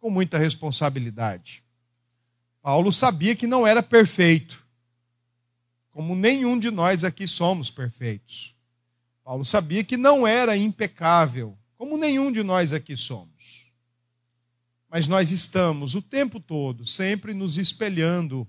[0.00, 1.62] com muita responsabilidade.
[2.60, 4.66] Paulo sabia que não era perfeito,
[5.92, 8.56] como nenhum de nós aqui somos perfeitos.
[9.22, 13.72] Paulo sabia que não era impecável, como nenhum de nós aqui somos.
[14.90, 18.44] Mas nós estamos o tempo todo sempre nos espelhando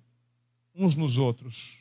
[0.74, 1.78] uns nos outros.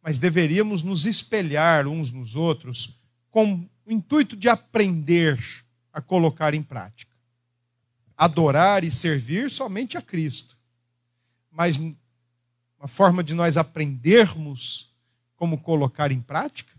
[0.00, 2.96] Mas deveríamos nos espelhar uns nos outros
[3.32, 5.66] com o intuito de aprender
[5.98, 7.12] a colocar em prática.
[8.16, 10.58] Adorar e servir somente a Cristo
[11.58, 14.94] mas uma forma de nós aprendermos
[15.34, 16.72] como colocar em prática,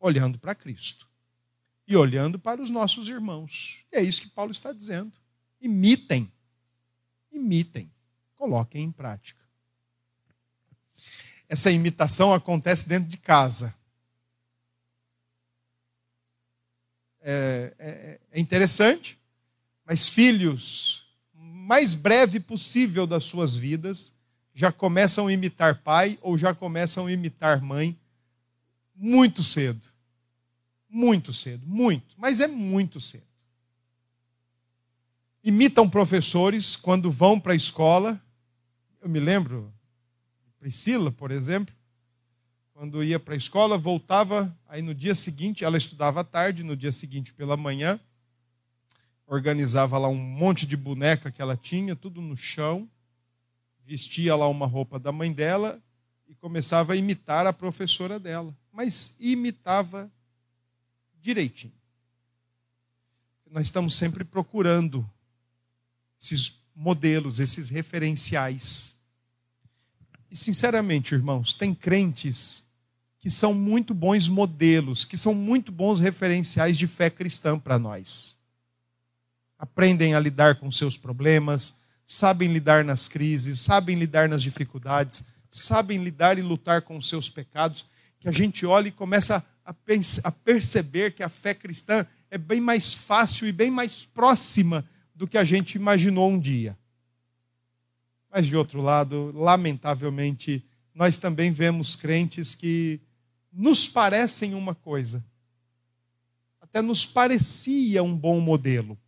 [0.00, 1.08] olhando para Cristo
[1.86, 3.84] e olhando para os nossos irmãos.
[3.92, 5.12] E é isso que Paulo está dizendo.
[5.60, 6.28] Imitem,
[7.30, 7.88] imitem,
[8.34, 9.40] coloquem em prática.
[11.48, 13.72] Essa imitação acontece dentro de casa.
[17.22, 19.18] É, é, é interessante,
[19.84, 21.00] mas filhos
[21.70, 24.12] mais breve possível das suas vidas,
[24.52, 27.96] já começam a imitar pai ou já começam a imitar mãe
[28.94, 29.88] muito cedo.
[30.88, 33.22] Muito cedo, muito, mas é muito cedo.
[35.42, 38.20] Imitam professores quando vão para a escola.
[39.00, 39.72] Eu me lembro,
[40.58, 41.74] Priscila, por exemplo,
[42.80, 46.74] quando ia para a escola, voltava, aí no dia seguinte, ela estudava à tarde, no
[46.74, 48.00] dia seguinte pela manhã,
[49.26, 52.88] organizava lá um monte de boneca que ela tinha, tudo no chão,
[53.84, 55.78] vestia lá uma roupa da mãe dela
[56.26, 60.10] e começava a imitar a professora dela, mas imitava
[61.20, 61.74] direitinho.
[63.50, 65.06] Nós estamos sempre procurando
[66.18, 68.98] esses modelos, esses referenciais.
[70.30, 72.69] E, sinceramente, irmãos, tem crentes
[73.20, 78.36] que são muito bons modelos, que são muito bons referenciais de fé cristã para nós.
[79.58, 81.74] Aprendem a lidar com seus problemas,
[82.06, 87.28] sabem lidar nas crises, sabem lidar nas dificuldades, sabem lidar e lutar com os seus
[87.28, 87.84] pecados,
[88.18, 89.74] que a gente olha e começa a,
[90.24, 95.26] a perceber que a fé cristã é bem mais fácil e bem mais próxima do
[95.26, 96.76] que a gente imaginou um dia.
[98.32, 103.00] Mas, de outro lado, lamentavelmente, nós também vemos crentes que
[103.52, 105.24] nos parecem uma coisa,
[106.60, 108.98] até nos parecia um bom modelo,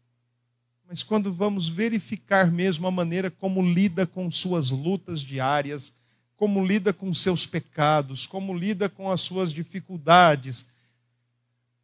[0.89, 5.93] mas quando vamos verificar mesmo a maneira como lida com suas lutas diárias,
[6.37, 10.67] como lida com seus pecados, como lida com as suas dificuldades,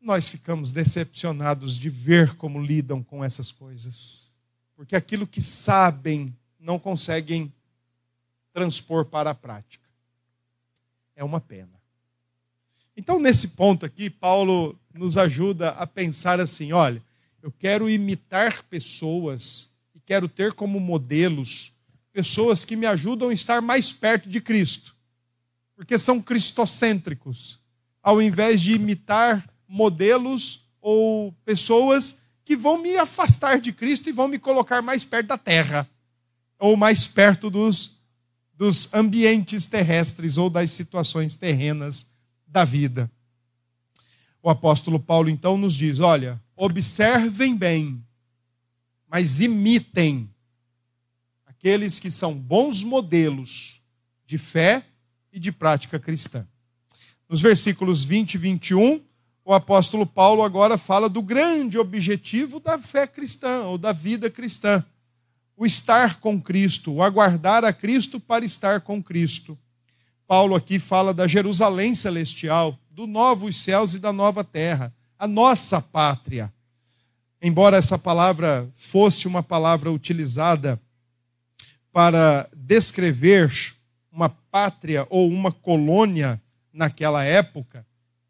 [0.01, 4.31] nós ficamos decepcionados de ver como lidam com essas coisas.
[4.77, 7.53] Porque aquilo que sabem não conseguem
[8.53, 9.89] transpor para a prática.
[11.17, 11.78] É uma pena.
[12.99, 17.01] Então, nesse ponto aqui, Paulo nos ajuda a pensar assim: olha,
[17.41, 21.71] eu quero imitar pessoas e quero ter como modelos
[22.13, 24.97] pessoas que me ajudam a estar mais perto de Cristo,
[25.77, 27.61] porque são cristocêntricos,
[28.03, 34.27] ao invés de imitar modelos ou pessoas que vão me afastar de Cristo e vão
[34.27, 35.89] me colocar mais perto da terra,
[36.59, 38.01] ou mais perto dos,
[38.55, 42.18] dos ambientes terrestres ou das situações terrenas
[42.49, 43.11] da vida.
[44.43, 48.05] O apóstolo Paulo então nos diz: olha, observem bem,
[49.09, 50.31] mas imitem
[51.47, 53.83] aqueles que são bons modelos
[54.27, 54.85] de fé
[55.33, 56.47] e de prática cristã.
[57.29, 59.03] Nos versículos 20 e 21,
[59.45, 64.85] o apóstolo Paulo agora fala do grande objetivo da fé cristã ou da vida cristã:
[65.57, 69.59] o estar com Cristo, o aguardar a Cristo para estar com Cristo.
[70.29, 75.81] Paulo aqui fala da Jerusalém celestial, do novos céus e da nova terra, a nossa
[75.81, 76.53] pátria.
[77.41, 80.79] Embora essa palavra fosse uma palavra utilizada
[81.91, 83.75] para descrever
[84.13, 86.39] uma pátria ou uma colônia
[86.75, 87.87] naquela época,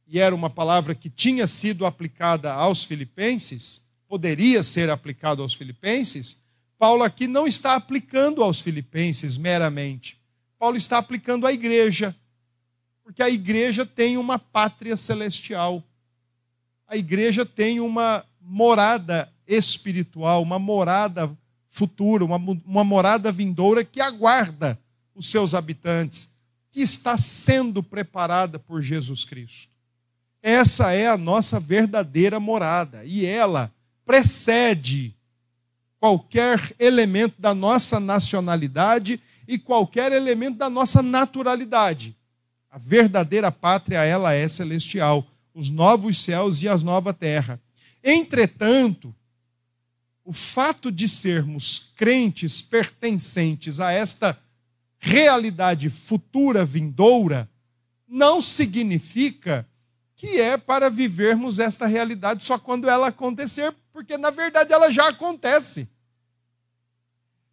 [0.07, 6.41] e era uma palavra que tinha sido aplicada aos filipenses, poderia ser aplicado aos filipenses,
[6.79, 10.18] Paulo aqui não está aplicando aos filipenses meramente.
[10.59, 12.15] Paulo está aplicando à igreja,
[13.05, 15.83] porque a igreja tem uma pátria celestial.
[16.87, 21.31] A igreja tem uma morada espiritual, uma morada
[21.69, 24.79] futura, uma, uma morada vindoura que aguarda
[25.15, 26.31] os seus habitantes,
[26.71, 29.71] que está sendo preparada por Jesus Cristo.
[30.43, 33.73] Essa é a nossa verdadeira morada e ela
[34.05, 35.15] precede
[35.99, 42.15] qualquer elemento da nossa nacionalidade e qualquer elemento da nossa naturalidade.
[42.71, 47.59] A verdadeira pátria, ela é celestial, os novos céus e as nova terra.
[48.05, 49.15] Entretanto,
[50.23, 54.39] o fato de sermos crentes pertencentes a esta
[54.99, 57.49] realidade futura vindoura
[58.07, 59.67] não significa
[60.15, 65.09] que é para vivermos esta realidade só quando ela acontecer, porque na verdade ela já
[65.09, 65.89] acontece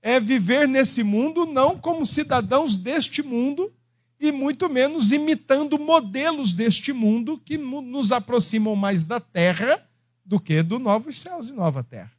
[0.07, 3.73] é viver nesse mundo não como cidadãos deste mundo
[4.19, 9.83] e muito menos imitando modelos deste mundo que nos aproximam mais da terra
[10.23, 12.11] do que do novos céus e nova terra.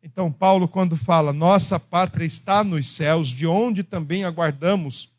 [0.00, 5.10] Então, Paulo, quando fala, nossa pátria está nos céus, de onde também aguardamos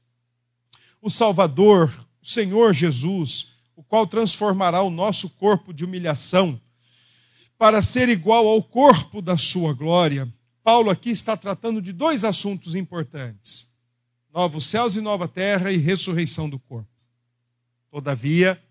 [1.01, 1.93] o Salvador,
[2.23, 6.61] o Senhor Jesus, o qual transformará o nosso corpo de humilhação
[7.57, 10.33] para ser igual ao corpo da sua glória
[10.67, 13.71] Paulo aqui está tratando de dois assuntos importantes:
[14.33, 16.91] novos céus e nova terra e ressurreição do corpo.
[17.89, 18.61] Todavia,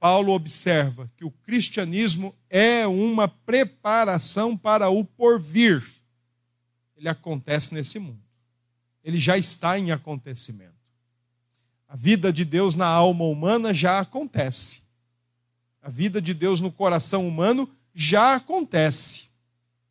[0.00, 5.88] Paulo observa que o cristianismo é uma preparação para o porvir.
[6.96, 8.24] ele acontece nesse mundo.
[9.04, 10.74] Ele já está em acontecimento.
[11.86, 14.82] A vida de Deus na alma humana já acontece.
[15.80, 19.27] A vida de Deus no coração humano já acontece.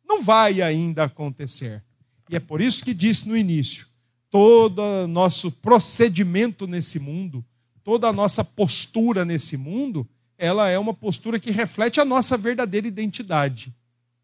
[0.08, 1.82] Não vai ainda acontecer.
[2.30, 3.86] E é por isso que disse no início:
[4.30, 7.44] todo nosso procedimento nesse mundo,
[7.84, 12.86] toda a nossa postura nesse mundo, ela é uma postura que reflete a nossa verdadeira
[12.86, 13.74] identidade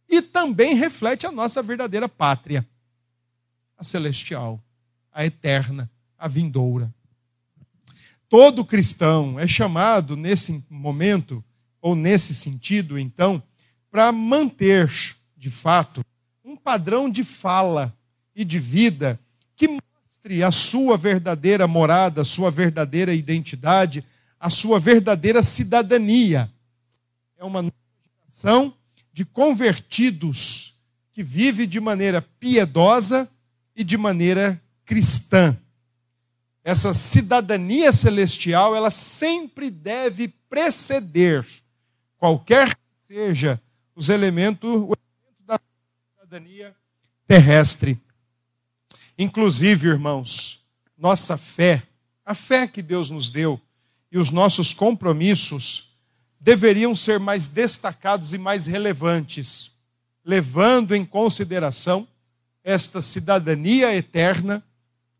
[0.09, 2.67] e também reflete a nossa verdadeira pátria,
[3.77, 4.63] a celestial,
[5.13, 6.95] a eterna, a vindoura.
[8.29, 11.45] Todo cristão é chamado nesse momento,
[11.81, 13.43] ou nesse sentido, então,
[13.91, 14.91] para manter,
[15.45, 16.03] de fato,
[16.43, 17.95] um padrão de fala
[18.35, 19.21] e de vida
[19.55, 24.03] que mostre a sua verdadeira morada, a sua verdadeira identidade,
[24.41, 26.51] a sua verdadeira cidadania.
[27.37, 27.63] É uma
[28.23, 28.73] geração
[29.13, 30.77] de convertidos
[31.13, 33.31] que vive de maneira piedosa
[33.77, 35.55] e de maneira cristã.
[36.65, 41.47] Essa cidadania celestial, ela sempre deve preceder
[42.17, 43.61] qualquer que seja
[43.95, 45.04] os elementos, o
[46.35, 46.75] cidadania
[47.29, 48.01] terrestre.
[49.17, 50.65] Inclusive, irmãos,
[50.99, 51.85] nossa fé,
[52.27, 53.61] a fé que Deus nos deu
[54.11, 55.97] e os nossos compromissos
[56.41, 59.71] deveriam ser mais destacados e mais relevantes,
[60.25, 62.07] levando em consideração
[62.65, 64.63] esta cidadania eterna,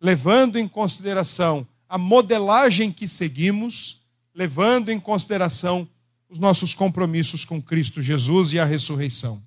[0.01, 4.03] levando em consideração a modelagem que seguimos,
[4.35, 5.89] levando em consideração
[6.29, 9.41] os nossos compromissos com Cristo Jesus e a ressurreição.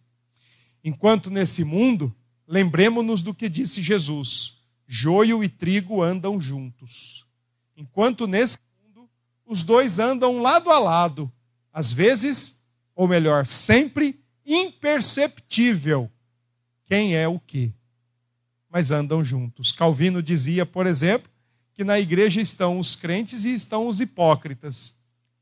[0.84, 2.16] Enquanto nesse mundo
[2.48, 4.54] Lembremos-nos do que disse Jesus:
[4.88, 7.26] joio e trigo andam juntos.
[7.76, 9.10] Enquanto nesse mundo
[9.46, 11.32] os dois andam lado a lado,
[11.74, 12.64] às vezes,
[12.96, 16.10] ou melhor, sempre imperceptível
[16.86, 17.74] quem é o que,
[18.70, 19.74] mas andam juntos.
[19.74, 21.30] Calvino dizia, por exemplo,
[21.74, 24.96] que na igreja estão os crentes e estão os hipócritas.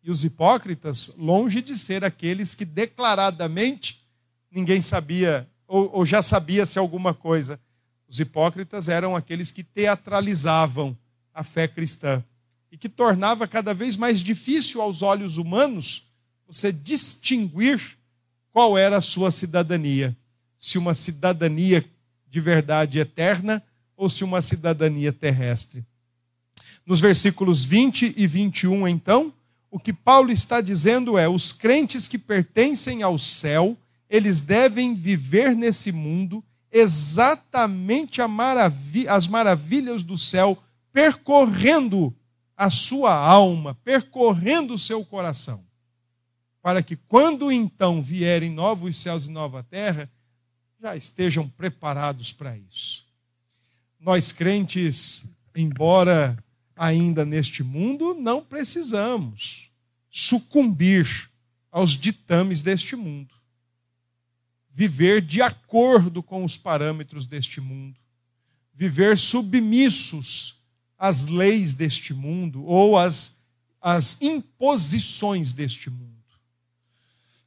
[0.04, 4.05] E os hipócritas, longe de ser aqueles que declaradamente
[4.56, 7.60] ninguém sabia ou, ou já sabia-se alguma coisa.
[8.08, 10.98] Os hipócritas eram aqueles que teatralizavam
[11.34, 12.24] a fé cristã
[12.72, 16.08] e que tornava cada vez mais difícil aos olhos humanos
[16.48, 17.98] você distinguir
[18.52, 20.16] qual era a sua cidadania.
[20.58, 21.84] Se uma cidadania
[22.30, 23.62] de verdade eterna
[23.98, 25.84] ou se uma cidadania terrestre.
[26.86, 29.34] Nos versículos 20 e 21, então,
[29.72, 33.78] o que Paulo está dizendo é: os crentes que pertencem ao céu
[34.10, 42.16] eles devem viver nesse mundo exatamente as maravilhas do céu, percorrendo
[42.56, 45.66] a sua alma, percorrendo o seu coração,
[46.62, 50.10] para que quando então vierem novos céus e nova terra,
[50.82, 53.06] já estejam preparados para isso.
[54.00, 55.26] Nós crentes,
[55.56, 56.38] embora
[56.76, 59.72] ainda neste mundo, não precisamos
[60.10, 61.30] sucumbir
[61.72, 63.36] aos ditames deste mundo
[64.76, 67.98] viver de acordo com os parâmetros deste mundo,
[68.74, 70.62] viver submissos
[70.98, 73.38] às leis deste mundo ou às,
[73.82, 76.12] às imposições deste mundo.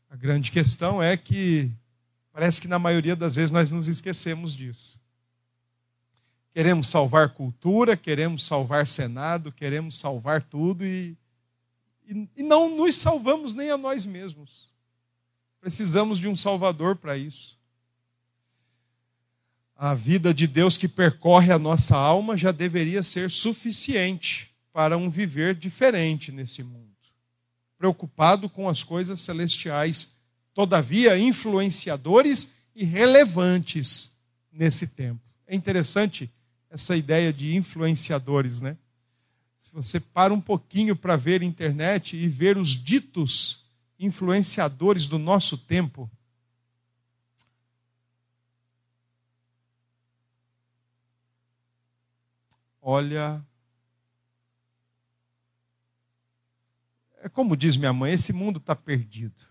[0.09, 1.71] A grande questão é que
[2.33, 4.99] parece que na maioria das vezes nós nos esquecemos disso.
[6.55, 11.15] Queremos salvar cultura, queremos salvar Senado, queremos salvar tudo e,
[12.09, 14.68] e, e não nos salvamos nem a nós mesmos.
[15.61, 17.59] Precisamos de um Salvador para isso.
[19.77, 25.09] A vida de Deus que percorre a nossa alma já deveria ser suficiente para um
[25.09, 26.89] viver diferente nesse mundo.
[27.77, 30.11] Preocupado com as coisas celestiais,
[30.53, 34.19] todavia influenciadores e relevantes
[34.53, 35.21] nesse tempo.
[35.47, 36.29] É interessante
[36.71, 38.77] essa ideia de influenciadores, né?
[39.57, 43.65] Se você para um pouquinho para ver a internet e ver os ditos
[43.99, 46.11] influenciadores do nosso tempo.
[52.81, 53.45] Olha,
[57.19, 59.45] é como diz minha mãe, esse mundo está perdido.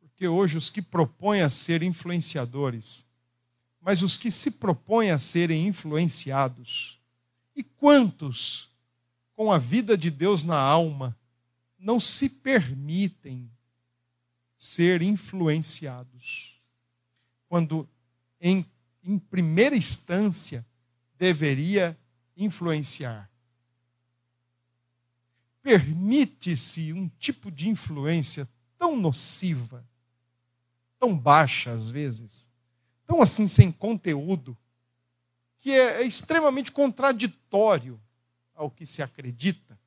[0.00, 3.04] Porque hoje os que propõem a ser influenciadores,
[3.80, 6.98] mas os que se propõem a serem influenciados,
[7.54, 8.69] e quantos
[9.40, 11.16] com a vida de Deus na alma,
[11.78, 13.50] não se permitem
[14.54, 16.60] ser influenciados.
[17.48, 17.88] Quando,
[18.38, 18.66] em,
[19.02, 20.62] em primeira instância,
[21.16, 21.98] deveria
[22.36, 23.30] influenciar.
[25.62, 29.88] Permite-se um tipo de influência tão nociva,
[30.98, 32.46] tão baixa às vezes,
[33.06, 34.54] tão assim sem conteúdo,
[35.60, 37.98] que é, é extremamente contraditório
[38.60, 39.78] ao que se acredita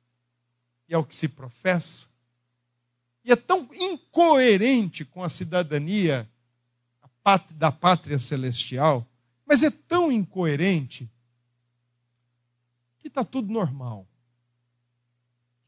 [0.88, 2.08] e ao que se professa.
[3.24, 6.28] E é tão incoerente com a cidadania
[7.52, 9.06] da pátria celestial,
[9.46, 11.08] mas é tão incoerente
[12.98, 14.06] que está tudo normal.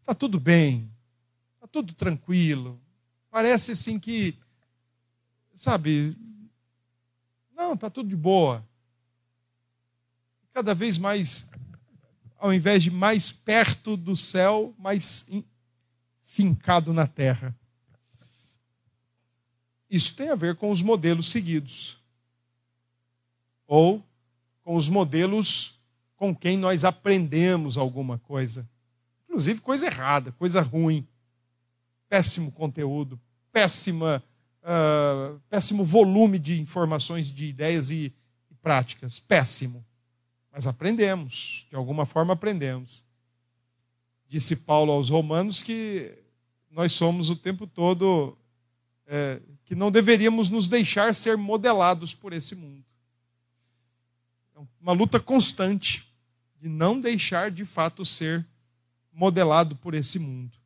[0.01, 0.91] Está tudo bem,
[1.55, 2.81] está tudo tranquilo.
[3.31, 4.37] Parece assim que,
[5.55, 6.17] sabe,
[7.55, 8.67] não, está tudo de boa.
[10.53, 11.49] Cada vez mais,
[12.39, 15.29] ao invés de mais perto do céu, mais
[16.25, 17.55] fincado na terra.
[19.89, 21.99] Isso tem a ver com os modelos seguidos.
[23.67, 24.05] Ou
[24.63, 25.81] com os modelos
[26.17, 28.69] com quem nós aprendemos alguma coisa.
[29.25, 31.07] Inclusive coisa errada, coisa ruim.
[32.09, 33.21] Péssimo conteúdo,
[33.53, 34.23] péssima,
[34.63, 38.15] uh, péssimo volume de informações, de ideias e,
[38.51, 39.19] e práticas.
[39.19, 39.85] Péssimo.
[40.57, 43.05] Mas aprendemos, de alguma forma aprendemos.
[44.27, 46.17] Disse Paulo aos Romanos que
[46.71, 48.39] nós somos o tempo todo,
[49.07, 52.87] é, que não deveríamos nos deixar ser modelados por esse mundo.
[54.55, 56.11] É uma luta constante
[56.59, 58.43] de não deixar de fato ser
[59.13, 60.57] modelado por esse mundo.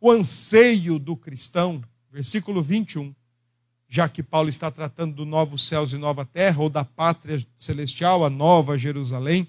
[0.00, 3.12] O anseio do cristão, versículo 21,
[3.90, 8.24] já que Paulo está tratando do novos céus e nova terra, ou da pátria celestial,
[8.24, 9.48] a nova Jerusalém,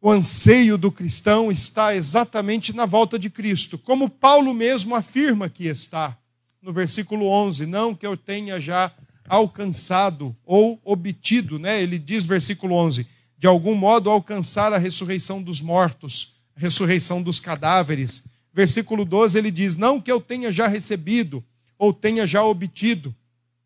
[0.00, 5.66] o anseio do cristão está exatamente na volta de Cristo, como Paulo mesmo afirma que
[5.66, 6.16] está,
[6.62, 8.92] no versículo 11: Não que eu tenha já
[9.28, 11.82] alcançado ou obtido, né?
[11.82, 17.40] Ele diz, versículo 11: de algum modo alcançar a ressurreição dos mortos, a ressurreição dos
[17.40, 18.22] cadáveres.
[18.54, 21.44] Versículo 12 ele diz: Não que eu tenha já recebido
[21.78, 23.14] ou tenha já obtido,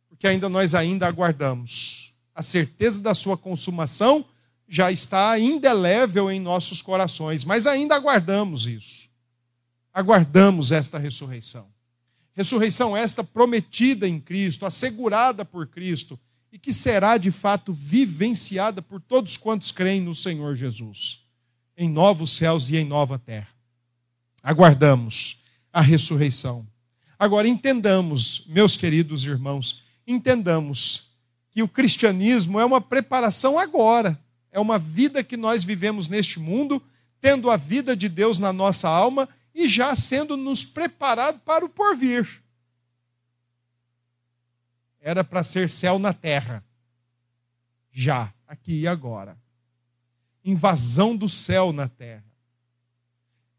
[0.08, 2.14] porque ainda nós ainda aguardamos.
[2.34, 4.24] A certeza da sua consumação
[4.68, 9.08] já está indelével em nossos corações, mas ainda aguardamos isso.
[9.92, 11.66] Aguardamos esta ressurreição.
[12.34, 16.18] Ressurreição esta prometida em Cristo, assegurada por Cristo,
[16.52, 21.24] e que será de fato vivenciada por todos quantos creem no Senhor Jesus,
[21.76, 23.48] em novos céus e em nova terra.
[24.42, 25.42] Aguardamos
[25.72, 26.66] a ressurreição.
[27.20, 31.12] Agora entendamos, meus queridos irmãos, entendamos
[31.52, 34.18] que o cristianismo é uma preparação agora,
[34.50, 36.82] é uma vida que nós vivemos neste mundo,
[37.20, 41.68] tendo a vida de Deus na nossa alma e já sendo nos preparado para o
[41.68, 42.40] porvir
[45.00, 46.64] era para ser céu na terra.
[47.90, 49.36] Já, aqui e agora.
[50.44, 52.24] Invasão do céu na terra.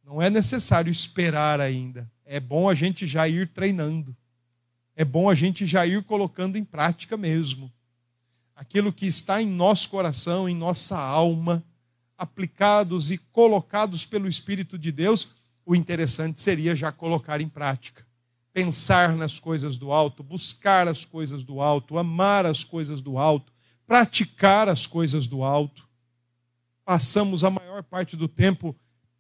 [0.04, 2.10] Não é necessário esperar ainda.
[2.34, 4.16] É bom a gente já ir treinando.
[4.96, 7.70] É bom a gente já ir colocando em prática mesmo.
[8.56, 11.62] Aquilo que está em nosso coração, em nossa alma,
[12.18, 18.06] aplicados e colocados pelo Espírito de Deus, o interessante seria já colocar em prática
[18.54, 23.52] pensar nas coisas do alto, buscar as coisas do alto, amar as coisas do alto,
[23.86, 25.86] praticar as coisas do alto.
[26.86, 28.74] Passamos a maior parte do tempo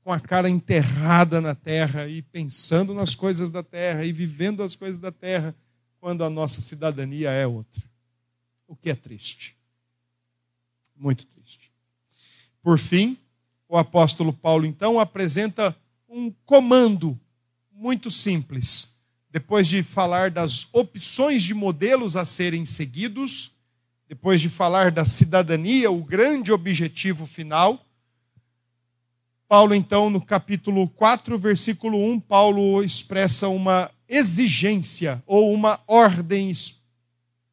[0.03, 4.75] com a cara enterrada na terra e pensando nas coisas da terra e vivendo as
[4.75, 5.55] coisas da terra,
[5.99, 7.83] quando a nossa cidadania é outra.
[8.67, 9.55] O que é triste.
[10.95, 11.71] Muito triste.
[12.63, 13.17] Por fim,
[13.69, 15.75] o apóstolo Paulo então apresenta
[16.09, 17.19] um comando
[17.71, 18.91] muito simples
[19.31, 23.51] depois de falar das opções de modelos a serem seguidos,
[24.07, 27.85] depois de falar da cidadania, o grande objetivo final,
[29.51, 36.53] Paulo, então, no capítulo 4, versículo 1, Paulo expressa uma exigência ou uma ordem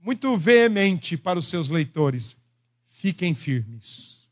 [0.00, 2.36] muito veemente para os seus leitores:
[2.86, 4.28] fiquem firmes.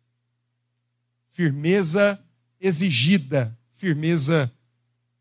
[1.32, 2.22] Firmeza
[2.60, 4.48] exigida, firmeza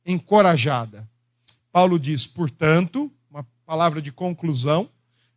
[0.06, 1.10] encorajada.
[1.72, 4.88] Paulo diz, portanto, uma palavra de conclusão,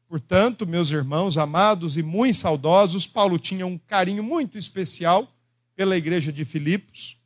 [0.07, 5.27] portanto, meus irmãos amados e muito saudosos, Paulo tinha um carinho muito especial
[5.79, 7.17] pela igreja de Filipos.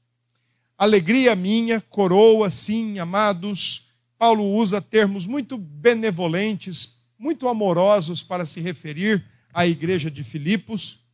[0.76, 3.88] Alegria minha, coroa, sim, amados.
[4.18, 9.24] Paulo usa termos muito benevolentes, muito amorosos para se referir
[9.54, 11.06] à igreja de Filipos,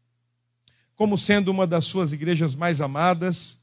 [0.97, 3.62] como sendo uma das suas igrejas mais amadas,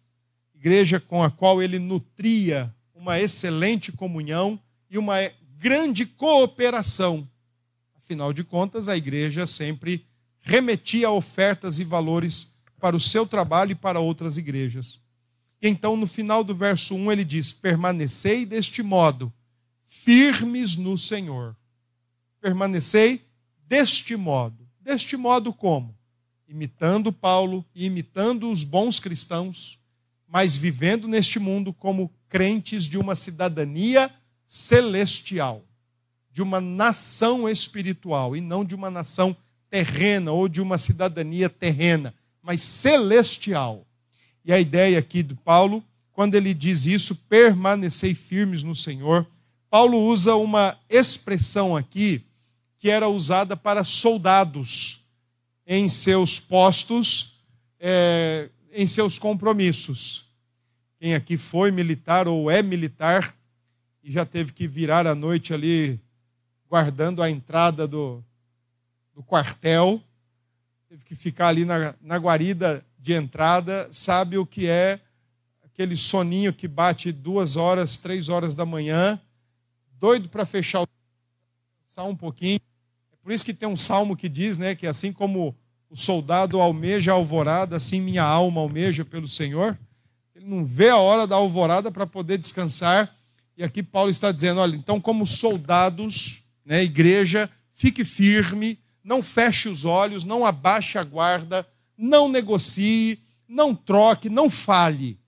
[0.54, 4.58] igreja com a qual ele nutria uma excelente comunhão
[4.90, 5.18] e uma
[5.58, 7.30] grande cooperação.
[7.94, 10.06] Afinal de contas, a igreja sempre
[10.40, 15.00] remetia ofertas e valores para o seu trabalho e para outras igrejas.
[15.62, 19.34] E então, no final do verso 1, ele diz: Permanecei deste modo,
[19.86, 21.56] firmes no Senhor.
[22.42, 23.26] Permanecei
[23.68, 24.68] deste modo.
[24.80, 25.96] Deste modo como?
[26.48, 29.80] Imitando Paulo imitando os bons cristãos,
[30.28, 34.14] mas vivendo neste mundo como crentes de uma cidadania
[34.46, 35.64] celestial,
[36.32, 39.36] de uma nação espiritual e não de uma nação
[39.70, 42.14] terrena ou de uma cidadania terrena,
[42.46, 43.88] mas celestial.
[44.46, 45.84] E a ideia aqui do Paulo,
[46.14, 49.26] quando ele diz isso, permanecei firmes no Senhor,
[49.68, 52.24] Paulo usa uma expressão aqui
[52.78, 55.02] que era usada para soldados
[55.66, 57.40] em seus postos,
[57.80, 60.28] é, em seus compromissos.
[61.00, 63.36] Quem aqui foi militar ou é militar
[64.04, 66.00] e já teve que virar a noite ali
[66.70, 68.24] guardando a entrada do,
[69.16, 70.00] do quartel,
[70.96, 75.02] teve que ficar ali na, na guarida de entrada, sabe o que é
[75.62, 79.20] aquele soninho que bate duas horas, três horas da manhã,
[80.00, 80.88] doido para fechar o
[81.84, 82.60] só um pouquinho.
[83.12, 85.54] É por isso que tem um salmo que diz, né, que assim como
[85.90, 89.78] o soldado almeja a alvorada, assim minha alma almeja pelo Senhor.
[90.34, 93.14] Ele não vê a hora da alvorada para poder descansar
[93.58, 99.70] e aqui Paulo está dizendo: olha, então, como soldados, né, igreja, fique firme, não feche
[99.70, 105.20] os olhos, não abaixe a guarda, não negocie, não troque, não fale.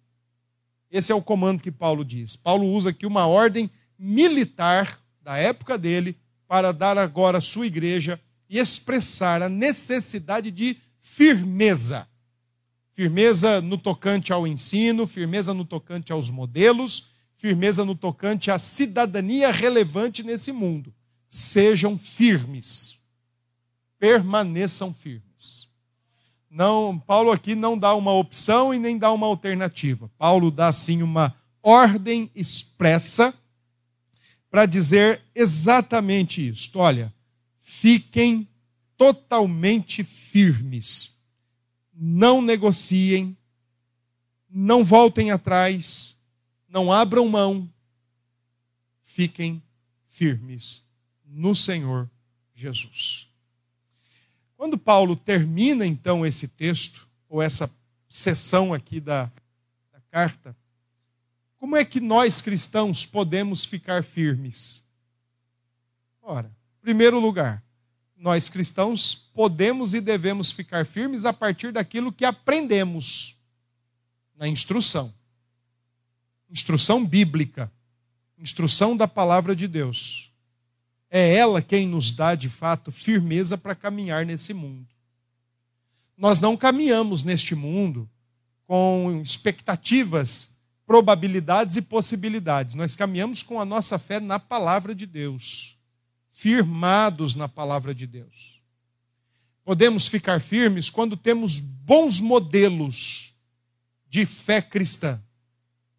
[0.90, 2.36] Esse é o comando que Paulo diz.
[2.36, 6.18] Paulo usa aqui uma ordem militar da época dele
[6.48, 8.20] para dar agora à sua igreja
[8.50, 12.08] e expressar a necessidade de firmeza.
[12.94, 19.52] Firmeza no tocante ao ensino, firmeza no tocante aos modelos, firmeza no tocante à cidadania
[19.52, 20.92] relevante nesse mundo.
[21.30, 22.97] Sejam firmes.
[24.00, 25.68] Permaneçam firmes.
[26.50, 30.10] Não, Paulo aqui não dá uma opção e nem dá uma alternativa.
[30.18, 33.34] Paulo dá sim uma ordem expressa
[34.50, 36.80] para dizer exatamente isto.
[36.80, 37.14] Olha,
[37.60, 38.48] fiquem
[38.96, 41.22] totalmente firmes.
[41.94, 43.38] Não negociem,
[44.50, 46.18] não voltem atrás,
[46.70, 47.70] não abram mão,
[49.02, 49.62] fiquem
[50.06, 50.84] firmes
[51.26, 52.10] no Senhor
[52.56, 53.27] Jesus.
[54.58, 57.72] Quando Paulo termina então esse texto, ou essa
[58.10, 59.32] sessão aqui da,
[59.94, 60.54] da carta,
[61.58, 64.84] como é que nós cristãos podemos ficar firmes?
[66.22, 66.52] Ora,
[66.82, 67.64] primeiro lugar,
[68.18, 73.38] nós cristãos podemos e devemos ficar firmes a partir daquilo que aprendemos
[74.36, 75.14] na instrução
[76.50, 77.72] instrução bíblica,
[78.38, 80.27] instrução da palavra de Deus.
[81.10, 84.88] É ela quem nos dá, de fato, firmeza para caminhar nesse mundo.
[86.18, 88.10] Nós não caminhamos neste mundo
[88.66, 90.54] com expectativas,
[90.86, 92.74] probabilidades e possibilidades.
[92.74, 95.78] Nós caminhamos com a nossa fé na palavra de Deus,
[96.32, 98.62] firmados na palavra de Deus.
[99.64, 103.34] Podemos ficar firmes quando temos bons modelos
[104.10, 105.22] de fé cristã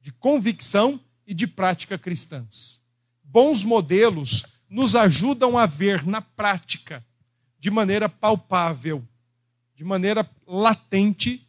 [0.08, 2.80] de convicção e de prática cristãs.
[3.22, 7.04] Bons modelos nos ajudam a ver na prática,
[7.58, 9.02] de maneira palpável,
[9.74, 11.46] de maneira latente,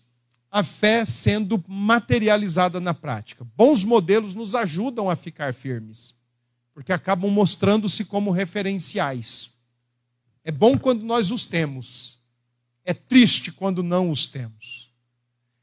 [0.51, 3.45] a fé sendo materializada na prática.
[3.55, 6.15] Bons modelos nos ajudam a ficar firmes,
[6.73, 9.53] porque acabam mostrando-se como referenciais.
[10.43, 12.19] É bom quando nós os temos,
[12.83, 14.89] é triste quando não os temos.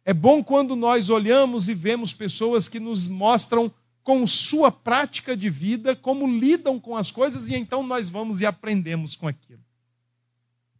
[0.05, 3.73] É bom quando nós olhamos e vemos pessoas que nos mostram
[4.07, 8.47] com sua prática de vida como lidam com as coisas e então nós vamos e
[8.47, 9.59] aprendemos com aquilo.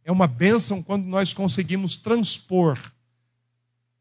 [0.01, 2.79] É uma bênção quando nós conseguimos transpor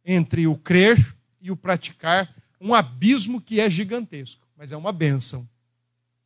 [0.05, 5.45] entre o crer e o praticar um abismo que é gigantesco, mas é uma bênção.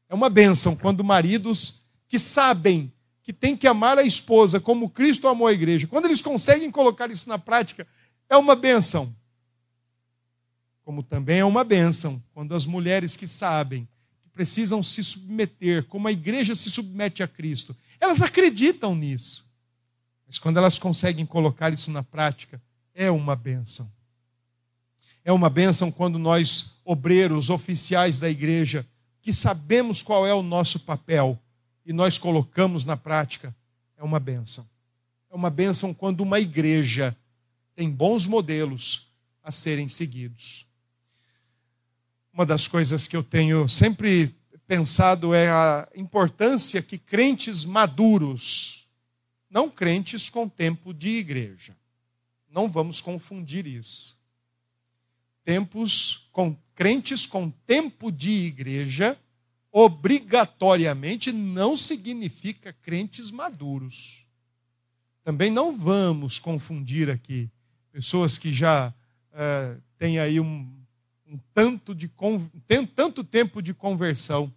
[0.06, 2.92] É uma bênção quando maridos que sabem
[3.22, 7.10] que têm que amar a esposa como Cristo amou a igreja, quando eles conseguem colocar
[7.10, 7.88] isso na prática,
[8.28, 9.16] é uma benção.
[10.90, 13.88] Como também é uma benção quando as mulheres que sabem
[14.20, 19.46] que precisam se submeter, como a igreja se submete a Cristo, elas acreditam nisso.
[20.26, 22.60] Mas quando elas conseguem colocar isso na prática,
[22.92, 23.88] é uma benção.
[25.24, 28.84] É uma benção quando nós, obreiros, oficiais da igreja,
[29.22, 31.38] que sabemos qual é o nosso papel
[31.86, 33.54] e nós colocamos na prática,
[33.96, 34.68] é uma benção.
[35.30, 37.16] É uma benção quando uma igreja
[37.76, 39.06] tem bons modelos
[39.40, 40.68] a serem seguidos.
[42.32, 44.34] Uma das coisas que eu tenho sempre
[44.66, 48.88] pensado é a importância que crentes maduros,
[49.50, 51.76] não crentes com tempo de igreja,
[52.48, 54.16] não vamos confundir isso.
[55.44, 59.18] Tempos com crentes com tempo de igreja
[59.72, 64.24] obrigatoriamente não significa crentes maduros.
[65.24, 67.50] Também não vamos confundir aqui
[67.92, 68.94] pessoas que já
[69.32, 70.79] é, têm aí um,
[71.30, 72.10] um tanto de
[72.66, 74.52] tem tanto tempo de conversão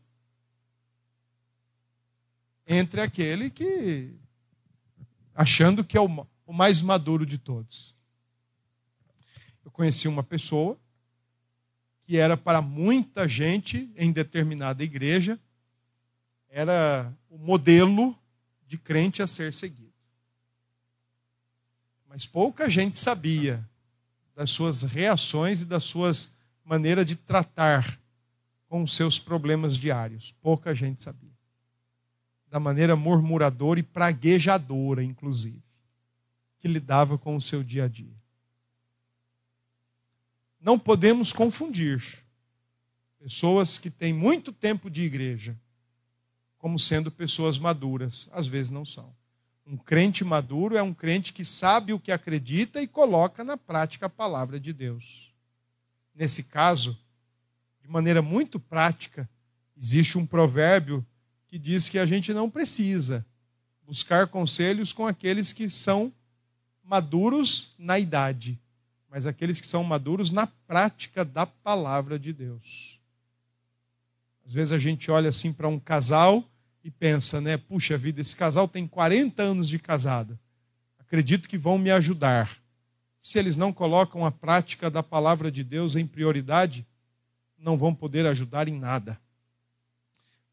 [2.65, 4.11] entre aquele que
[5.35, 7.95] achando que é o, o mais maduro de todos.
[9.63, 10.79] Eu conheci uma pessoa
[12.05, 15.39] que era para muita gente em determinada igreja,
[16.49, 18.17] era o modelo
[18.67, 19.93] de crente a ser seguido.
[22.07, 23.63] Mas pouca gente sabia
[24.35, 26.33] das suas reações e das suas
[26.65, 27.99] maneiras de tratar
[28.67, 30.33] com os seus problemas diários.
[30.41, 31.31] Pouca gente sabia.
[32.49, 35.61] Da maneira murmuradora e praguejadora, inclusive,
[36.59, 38.23] que lidava com o seu dia a dia
[40.63, 42.23] não podemos confundir
[43.19, 45.59] pessoas que têm muito tempo de igreja
[46.57, 48.29] como sendo pessoas maduras.
[48.31, 49.13] Às vezes não são.
[49.67, 54.05] Um crente maduro é um crente que sabe o que acredita e coloca na prática
[54.05, 55.32] a palavra de Deus.
[56.15, 56.97] Nesse caso,
[57.81, 59.29] de maneira muito prática,
[59.77, 61.05] existe um provérbio
[61.47, 63.25] que diz que a gente não precisa
[63.85, 66.11] buscar conselhos com aqueles que são
[66.83, 68.59] maduros na idade
[69.13, 72.99] mas aqueles que são maduros na prática da palavra de Deus.
[74.43, 76.43] Às vezes a gente olha assim para um casal
[76.83, 77.55] e pensa, né?
[77.55, 80.37] Puxa vida, esse casal tem 40 anos de casado.
[80.97, 82.57] Acredito que vão me ajudar.
[83.23, 86.85] Se eles não colocam a prática da palavra de Deus em prioridade,
[87.57, 89.17] não vão poder ajudar em nada.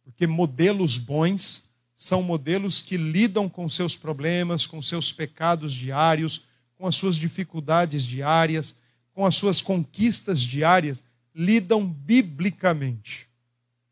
[0.05, 1.65] Porque modelos bons
[1.97, 6.43] são modelos que lidam com seus problemas, com seus pecados diários,
[6.77, 8.77] com as suas dificuldades diárias,
[9.13, 11.03] com as suas conquistas diárias,
[11.35, 13.29] lidam biblicamente.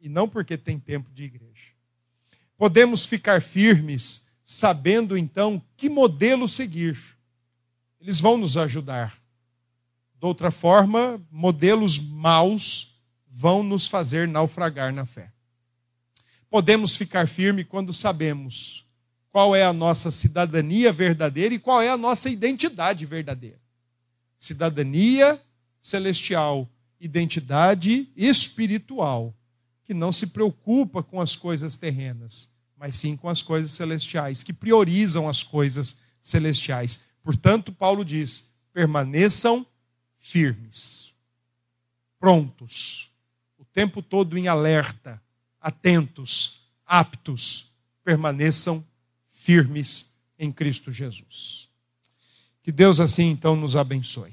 [0.01, 1.73] E não porque tem tempo de igreja.
[2.57, 7.18] Podemos ficar firmes, sabendo então que modelo seguir.
[8.01, 9.19] Eles vão nos ajudar.
[10.19, 15.33] De outra forma, modelos maus vão nos fazer naufragar na fé.
[16.51, 18.87] Podemos ficar firme quando sabemos
[19.31, 23.61] qual é a nossa cidadania verdadeira e qual é a nossa identidade verdadeira.
[24.37, 25.41] Cidadania
[25.81, 26.69] celestial,
[27.01, 29.35] identidade espiritual,
[29.85, 34.53] que não se preocupa com as coisas terrenas, mas sim com as coisas celestiais, que
[34.53, 37.01] priorizam as coisas celestiais.
[37.29, 39.67] Portanto, Paulo diz: permaneçam
[40.17, 41.13] firmes,
[42.19, 43.11] prontos,
[43.59, 45.23] o tempo todo em alerta,
[45.61, 47.71] atentos, aptos,
[48.03, 48.83] permaneçam
[49.29, 51.69] firmes em Cristo Jesus.
[52.63, 54.33] Que Deus assim então nos abençoe.